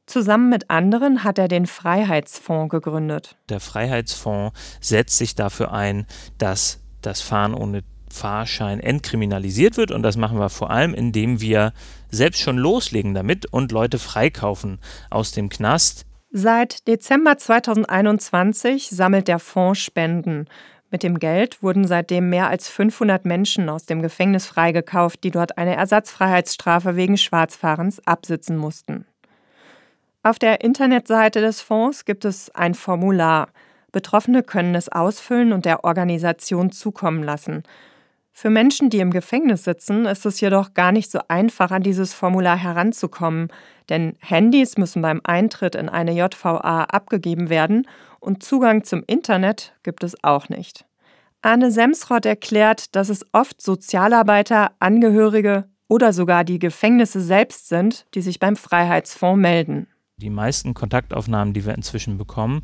Zusammen 0.04 0.50
mit 0.50 0.68
anderen 0.68 1.24
hat 1.24 1.38
er 1.38 1.48
den 1.48 1.64
Freiheitsfonds 1.64 2.70
gegründet. 2.70 3.36
Der 3.48 3.60
Freiheitsfonds 3.60 4.58
setzt 4.82 5.16
sich 5.16 5.34
dafür 5.34 5.72
ein, 5.72 6.06
dass 6.36 6.80
das 7.00 7.22
Fahren 7.22 7.54
ohne 7.54 7.84
Fahrschein 8.12 8.80
entkriminalisiert 8.80 9.76
wird. 9.76 9.90
Und 9.90 10.02
das 10.02 10.16
machen 10.16 10.38
wir 10.38 10.48
vor 10.48 10.70
allem, 10.70 10.94
indem 10.94 11.40
wir 11.40 11.72
selbst 12.10 12.40
schon 12.40 12.58
loslegen 12.58 13.14
damit 13.14 13.46
und 13.46 13.72
Leute 13.72 13.98
freikaufen 13.98 14.78
aus 15.10 15.32
dem 15.32 15.48
Knast. 15.48 16.06
Seit 16.30 16.86
Dezember 16.88 17.36
2021 17.36 18.88
sammelt 18.90 19.28
der 19.28 19.38
Fonds 19.38 19.80
Spenden. 19.80 20.46
Mit 20.90 21.02
dem 21.02 21.18
Geld 21.18 21.62
wurden 21.62 21.86
seitdem 21.86 22.28
mehr 22.28 22.48
als 22.48 22.68
500 22.68 23.24
Menschen 23.24 23.68
aus 23.68 23.86
dem 23.86 24.02
Gefängnis 24.02 24.46
freigekauft, 24.46 25.24
die 25.24 25.30
dort 25.30 25.56
eine 25.56 25.74
Ersatzfreiheitsstrafe 25.74 26.96
wegen 26.96 27.16
Schwarzfahrens 27.16 28.06
absitzen 28.06 28.58
mussten. 28.58 29.06
Auf 30.22 30.38
der 30.38 30.60
Internetseite 30.60 31.40
des 31.40 31.62
Fonds 31.62 32.04
gibt 32.04 32.24
es 32.24 32.50
ein 32.54 32.74
Formular. 32.74 33.48
Betroffene 33.90 34.42
können 34.42 34.74
es 34.74 34.88
ausfüllen 34.88 35.52
und 35.52 35.64
der 35.64 35.84
Organisation 35.84 36.72
zukommen 36.72 37.22
lassen. 37.22 37.62
Für 38.32 38.48
Menschen, 38.48 38.88
die 38.88 39.00
im 39.00 39.10
Gefängnis 39.10 39.64
sitzen, 39.64 40.06
ist 40.06 40.24
es 40.24 40.40
jedoch 40.40 40.72
gar 40.72 40.90
nicht 40.90 41.10
so 41.10 41.20
einfach, 41.28 41.70
an 41.70 41.82
dieses 41.82 42.14
Formular 42.14 42.56
heranzukommen, 42.56 43.48
denn 43.88 44.16
Handys 44.20 44.78
müssen 44.78 45.02
beim 45.02 45.20
Eintritt 45.22 45.74
in 45.74 45.88
eine 45.88 46.12
JVA 46.12 46.84
abgegeben 46.84 47.50
werden 47.50 47.86
und 48.20 48.42
Zugang 48.42 48.84
zum 48.84 49.04
Internet 49.06 49.74
gibt 49.82 50.02
es 50.02 50.16
auch 50.24 50.48
nicht. 50.48 50.86
Arne 51.42 51.70
Semsrott 51.70 52.24
erklärt, 52.24 52.94
dass 52.96 53.08
es 53.10 53.26
oft 53.32 53.60
Sozialarbeiter, 53.60 54.72
Angehörige 54.78 55.64
oder 55.88 56.12
sogar 56.12 56.44
die 56.44 56.58
Gefängnisse 56.58 57.20
selbst 57.20 57.68
sind, 57.68 58.06
die 58.14 58.22
sich 58.22 58.38
beim 58.38 58.56
Freiheitsfonds 58.56 59.40
melden. 59.40 59.88
Die 60.16 60.30
meisten 60.30 60.72
Kontaktaufnahmen, 60.72 61.52
die 61.52 61.66
wir 61.66 61.74
inzwischen 61.74 62.16
bekommen, 62.16 62.62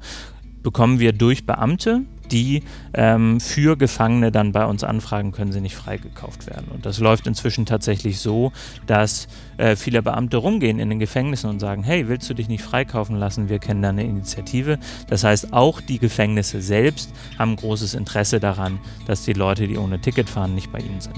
bekommen 0.63 1.01
wir 1.01 1.13
durch 1.13 1.45
Beamte, 1.45 2.05
die 2.31 2.63
ähm, 2.95 3.41
für 3.41 3.77
Gefangene 3.77 4.31
dann 4.31 4.53
bei 4.53 4.65
uns 4.65 4.85
anfragen, 4.85 5.33
können 5.33 5.53
sie 5.53 5.61
nicht 5.61 5.77
freigekauft 5.77 6.47
werden. 6.47 6.69
Und 6.73 6.87
das 6.87 7.01
läuft 7.01 7.27
inzwischen 7.27 7.67
tatsächlich 7.67 8.21
so, 8.21 8.53
dass 8.87 9.29
äh, 9.57 9.77
viele 9.77 10.03
Beamte 10.03 10.37
rumgehen 10.37 10.79
in 10.79 10.89
den 10.89 10.99
Gefängnissen 10.99 11.51
und 11.51 11.61
sagen, 11.61 11.83
hey, 11.83 12.09
willst 12.09 12.29
du 12.31 12.35
dich 12.35 12.49
nicht 12.49 12.63
freikaufen 12.63 13.17
lassen? 13.17 13.49
Wir 13.49 13.59
kennen 13.59 13.83
da 13.83 13.91
eine 13.91 14.05
Initiative. 14.05 14.79
Das 15.09 15.25
heißt, 15.25 15.53
auch 15.53 15.81
die 15.81 15.99
Gefängnisse 15.99 16.61
selbst 16.61 17.13
haben 17.39 17.57
großes 17.57 17.95
Interesse 17.95 18.41
daran, 18.41 18.79
dass 19.07 19.25
die 19.25 19.33
Leute, 19.33 19.67
die 19.67 19.79
ohne 19.79 20.01
Ticket 20.01 20.29
fahren, 20.29 20.55
nicht 20.55 20.71
bei 20.73 20.79
ihnen 20.79 21.01
sind. 21.01 21.17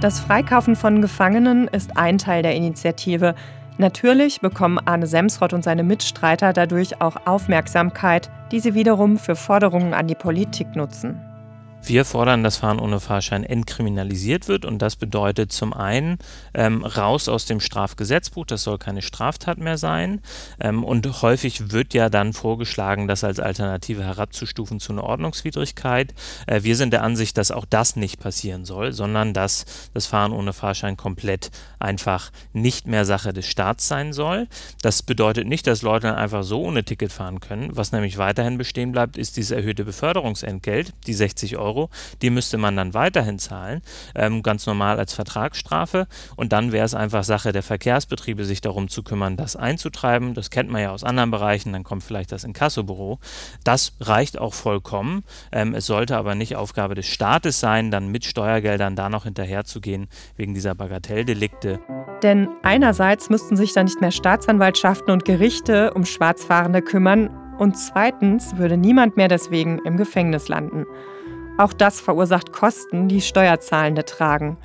Das 0.00 0.18
Freikaufen 0.18 0.76
von 0.76 1.02
Gefangenen 1.02 1.68
ist 1.68 1.98
ein 1.98 2.16
Teil 2.16 2.42
der 2.42 2.54
Initiative. 2.54 3.34
Natürlich 3.80 4.42
bekommen 4.42 4.78
Arne 4.84 5.06
Semsrott 5.06 5.54
und 5.54 5.64
seine 5.64 5.82
Mitstreiter 5.82 6.52
dadurch 6.52 7.00
auch 7.00 7.16
Aufmerksamkeit, 7.24 8.30
die 8.52 8.60
sie 8.60 8.74
wiederum 8.74 9.16
für 9.16 9.36
Forderungen 9.36 9.94
an 9.94 10.06
die 10.06 10.14
Politik 10.14 10.76
nutzen. 10.76 11.18
Wir 11.82 12.04
fordern, 12.04 12.44
dass 12.44 12.58
Fahren 12.58 12.78
ohne 12.78 13.00
Fahrschein 13.00 13.42
entkriminalisiert 13.42 14.48
wird 14.48 14.64
und 14.64 14.80
das 14.80 14.96
bedeutet 14.96 15.50
zum 15.50 15.72
einen 15.72 16.18
ähm, 16.54 16.84
raus 16.84 17.28
aus 17.28 17.46
dem 17.46 17.58
Strafgesetzbuch, 17.58 18.46
das 18.46 18.62
soll 18.62 18.78
keine 18.78 19.02
Straftat 19.02 19.58
mehr 19.58 19.78
sein 19.78 20.20
ähm, 20.60 20.84
und 20.84 21.22
häufig 21.22 21.72
wird 21.72 21.94
ja 21.94 22.08
dann 22.08 22.32
vorgeschlagen, 22.32 23.08
das 23.08 23.24
als 23.24 23.40
Alternative 23.40 24.04
herabzustufen 24.04 24.78
zu 24.78 24.92
einer 24.92 25.04
Ordnungswidrigkeit. 25.04 26.14
Äh, 26.46 26.62
wir 26.62 26.76
sind 26.76 26.92
der 26.92 27.02
Ansicht, 27.02 27.36
dass 27.38 27.50
auch 27.50 27.64
das 27.64 27.96
nicht 27.96 28.20
passieren 28.20 28.64
soll, 28.64 28.92
sondern 28.92 29.32
dass 29.32 29.64
das 29.94 30.06
Fahren 30.06 30.32
ohne 30.32 30.52
Fahrschein 30.52 30.96
komplett 30.96 31.50
einfach 31.80 32.30
nicht 32.52 32.86
mehr 32.86 33.04
Sache 33.04 33.32
des 33.32 33.46
Staats 33.46 33.88
sein 33.88 34.12
soll. 34.12 34.46
Das 34.82 35.02
bedeutet 35.02 35.48
nicht, 35.48 35.66
dass 35.66 35.82
Leute 35.82 36.08
dann 36.08 36.16
einfach 36.16 36.44
so 36.44 36.62
ohne 36.62 36.84
Ticket 36.84 37.10
fahren 37.10 37.40
können. 37.40 37.70
Was 37.74 37.90
nämlich 37.90 38.18
weiterhin 38.18 38.58
bestehen 38.58 38.92
bleibt, 38.92 39.16
ist 39.16 39.36
dieses 39.36 39.50
erhöhte 39.50 39.84
Beförderungsentgelt, 39.84 40.92
die 41.06 41.14
60 41.14 41.56
Euro 41.56 41.69
Euro. 41.70 41.88
Die 42.20 42.30
müsste 42.30 42.58
man 42.58 42.76
dann 42.76 42.94
weiterhin 42.94 43.38
zahlen, 43.38 43.82
ähm, 44.14 44.42
ganz 44.42 44.66
normal 44.66 44.98
als 44.98 45.14
Vertragsstrafe. 45.14 46.06
Und 46.36 46.52
dann 46.52 46.72
wäre 46.72 46.84
es 46.84 46.94
einfach 46.94 47.24
Sache 47.24 47.52
der 47.52 47.62
Verkehrsbetriebe, 47.62 48.44
sich 48.44 48.60
darum 48.60 48.88
zu 48.88 49.02
kümmern, 49.02 49.36
das 49.36 49.56
einzutreiben. 49.56 50.34
Das 50.34 50.50
kennt 50.50 50.70
man 50.70 50.82
ja 50.82 50.90
aus 50.90 51.04
anderen 51.04 51.30
Bereichen. 51.30 51.72
Dann 51.72 51.84
kommt 51.84 52.02
vielleicht 52.02 52.32
das 52.32 52.44
Inkassobüro. 52.44 53.18
Das 53.64 53.92
reicht 54.00 54.38
auch 54.38 54.54
vollkommen. 54.54 55.24
Ähm, 55.52 55.74
es 55.74 55.86
sollte 55.86 56.16
aber 56.16 56.34
nicht 56.34 56.56
Aufgabe 56.56 56.94
des 56.94 57.06
Staates 57.06 57.60
sein, 57.60 57.90
dann 57.90 58.08
mit 58.08 58.24
Steuergeldern 58.24 58.96
da 58.96 59.08
noch 59.08 59.24
hinterherzugehen 59.24 60.08
wegen 60.36 60.54
dieser 60.54 60.74
Bagatelldelikte. 60.74 61.80
Denn 62.22 62.48
einerseits 62.62 63.30
müssten 63.30 63.56
sich 63.56 63.72
dann 63.72 63.86
nicht 63.86 64.00
mehr 64.00 64.10
Staatsanwaltschaften 64.10 65.10
und 65.10 65.24
Gerichte 65.24 65.94
um 65.94 66.04
Schwarzfahrende 66.04 66.82
kümmern 66.82 67.30
und 67.58 67.76
zweitens 67.76 68.56
würde 68.56 68.76
niemand 68.76 69.16
mehr 69.16 69.28
deswegen 69.28 69.78
im 69.84 69.96
Gefängnis 69.96 70.48
landen. 70.48 70.86
Auch 71.60 71.74
das 71.74 72.00
verursacht 72.00 72.54
Kosten, 72.54 73.08
die 73.08 73.20
Steuerzahlende 73.20 74.06
tragen. 74.06 74.56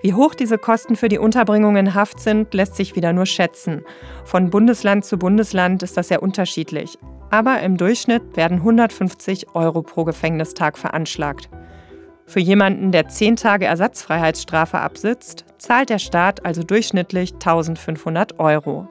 Wie 0.00 0.14
hoch 0.14 0.34
diese 0.34 0.56
Kosten 0.56 0.96
für 0.96 1.10
die 1.10 1.18
Unterbringung 1.18 1.76
in 1.76 1.92
Haft 1.92 2.20
sind, 2.20 2.54
lässt 2.54 2.74
sich 2.74 2.96
wieder 2.96 3.12
nur 3.12 3.26
schätzen. 3.26 3.84
Von 4.24 4.48
Bundesland 4.48 5.04
zu 5.04 5.18
Bundesland 5.18 5.82
ist 5.82 5.98
das 5.98 6.08
sehr 6.08 6.22
unterschiedlich. 6.22 6.98
Aber 7.28 7.60
im 7.60 7.76
Durchschnitt 7.76 8.34
werden 8.34 8.60
150 8.60 9.54
Euro 9.54 9.82
pro 9.82 10.04
Gefängnistag 10.04 10.78
veranschlagt. 10.78 11.50
Für 12.24 12.40
jemanden, 12.40 12.92
der 12.92 13.08
10 13.08 13.36
Tage 13.36 13.66
Ersatzfreiheitsstrafe 13.66 14.78
absitzt, 14.78 15.44
zahlt 15.58 15.90
der 15.90 15.98
Staat 15.98 16.46
also 16.46 16.62
durchschnittlich 16.62 17.34
1500 17.34 18.38
Euro. 18.38 18.88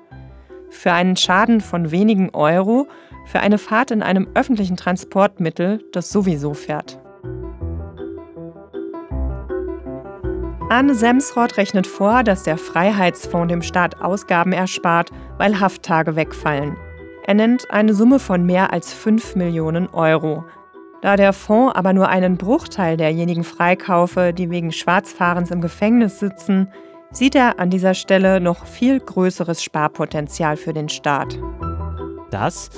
Für 0.69 0.91
einen 0.91 1.17
Schaden 1.17 1.61
von 1.61 1.89
wenigen 1.89 2.29
Euro, 2.35 2.87
für 3.25 3.39
eine 3.39 3.57
Fahrt 3.57 3.89
in 3.89 4.03
einem 4.03 4.27
öffentlichen 4.35 4.77
Transportmittel, 4.77 5.83
das 5.91 6.11
sowieso 6.11 6.53
fährt. 6.53 6.99
Arne 10.69 10.95
Semsrott 10.95 11.55
rechnet 11.55 11.87
vor, 11.87 12.23
dass 12.23 12.43
der 12.43 12.57
Freiheitsfonds 12.57 13.47
dem 13.47 13.61
Staat 13.61 14.01
Ausgaben 14.01 14.51
erspart, 14.51 15.11
weil 15.37 15.61
Hafttage 15.61 16.17
wegfallen. 16.17 16.75
Er 17.25 17.35
nennt 17.35 17.71
eine 17.71 17.93
Summe 17.93 18.19
von 18.19 18.45
mehr 18.45 18.73
als 18.73 18.91
5 18.91 19.37
Millionen 19.37 19.87
Euro. 19.87 20.43
Da 21.01 21.15
der 21.15 21.31
Fonds 21.31 21.73
aber 21.73 21.93
nur 21.93 22.09
einen 22.09 22.35
Bruchteil 22.35 22.97
derjenigen 22.97 23.45
freikaufe, 23.45 24.33
die 24.33 24.49
wegen 24.49 24.73
Schwarzfahrens 24.73 25.51
im 25.51 25.61
Gefängnis 25.61 26.19
sitzen, 26.19 26.69
sieht 27.11 27.35
er 27.35 27.59
an 27.59 27.69
dieser 27.69 27.93
Stelle 27.93 28.41
noch 28.41 28.65
viel 28.65 28.99
größeres 28.99 29.63
Sparpotenzial 29.63 30.57
für 30.57 30.73
den 30.73 30.89
Staat. 30.89 31.39
Das 32.29 32.69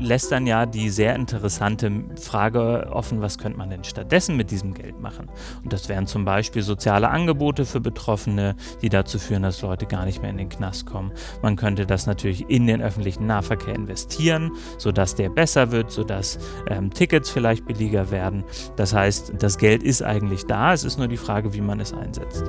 lässt 0.00 0.32
dann 0.32 0.46
ja 0.46 0.66
die 0.66 0.90
sehr 0.90 1.14
interessante 1.14 1.90
Frage 2.20 2.88
offen, 2.90 3.20
was 3.20 3.38
könnte 3.38 3.58
man 3.58 3.70
denn 3.70 3.84
stattdessen 3.84 4.36
mit 4.36 4.50
diesem 4.50 4.74
Geld 4.74 5.00
machen? 5.00 5.30
Und 5.62 5.72
das 5.72 5.88
wären 5.88 6.06
zum 6.06 6.24
Beispiel 6.24 6.62
soziale 6.62 7.08
Angebote 7.08 7.64
für 7.64 7.80
Betroffene, 7.80 8.56
die 8.82 8.88
dazu 8.88 9.18
führen, 9.18 9.42
dass 9.42 9.62
Leute 9.62 9.86
gar 9.86 10.04
nicht 10.04 10.22
mehr 10.22 10.30
in 10.30 10.38
den 10.38 10.48
Knast 10.48 10.86
kommen. 10.86 11.12
Man 11.42 11.56
könnte 11.56 11.86
das 11.86 12.06
natürlich 12.06 12.48
in 12.48 12.66
den 12.66 12.82
öffentlichen 12.82 13.26
Nahverkehr 13.26 13.74
investieren, 13.74 14.52
sodass 14.78 15.14
der 15.14 15.28
besser 15.28 15.70
wird, 15.70 15.90
sodass 15.90 16.38
ähm, 16.68 16.90
Tickets 16.90 17.30
vielleicht 17.30 17.66
billiger 17.66 18.10
werden. 18.10 18.44
Das 18.76 18.94
heißt, 18.94 19.34
das 19.38 19.58
Geld 19.58 19.82
ist 19.82 20.02
eigentlich 20.02 20.46
da, 20.46 20.72
es 20.72 20.84
ist 20.84 20.98
nur 20.98 21.08
die 21.08 21.16
Frage, 21.16 21.54
wie 21.54 21.60
man 21.60 21.80
es 21.80 21.92
einsetzt. 21.92 22.44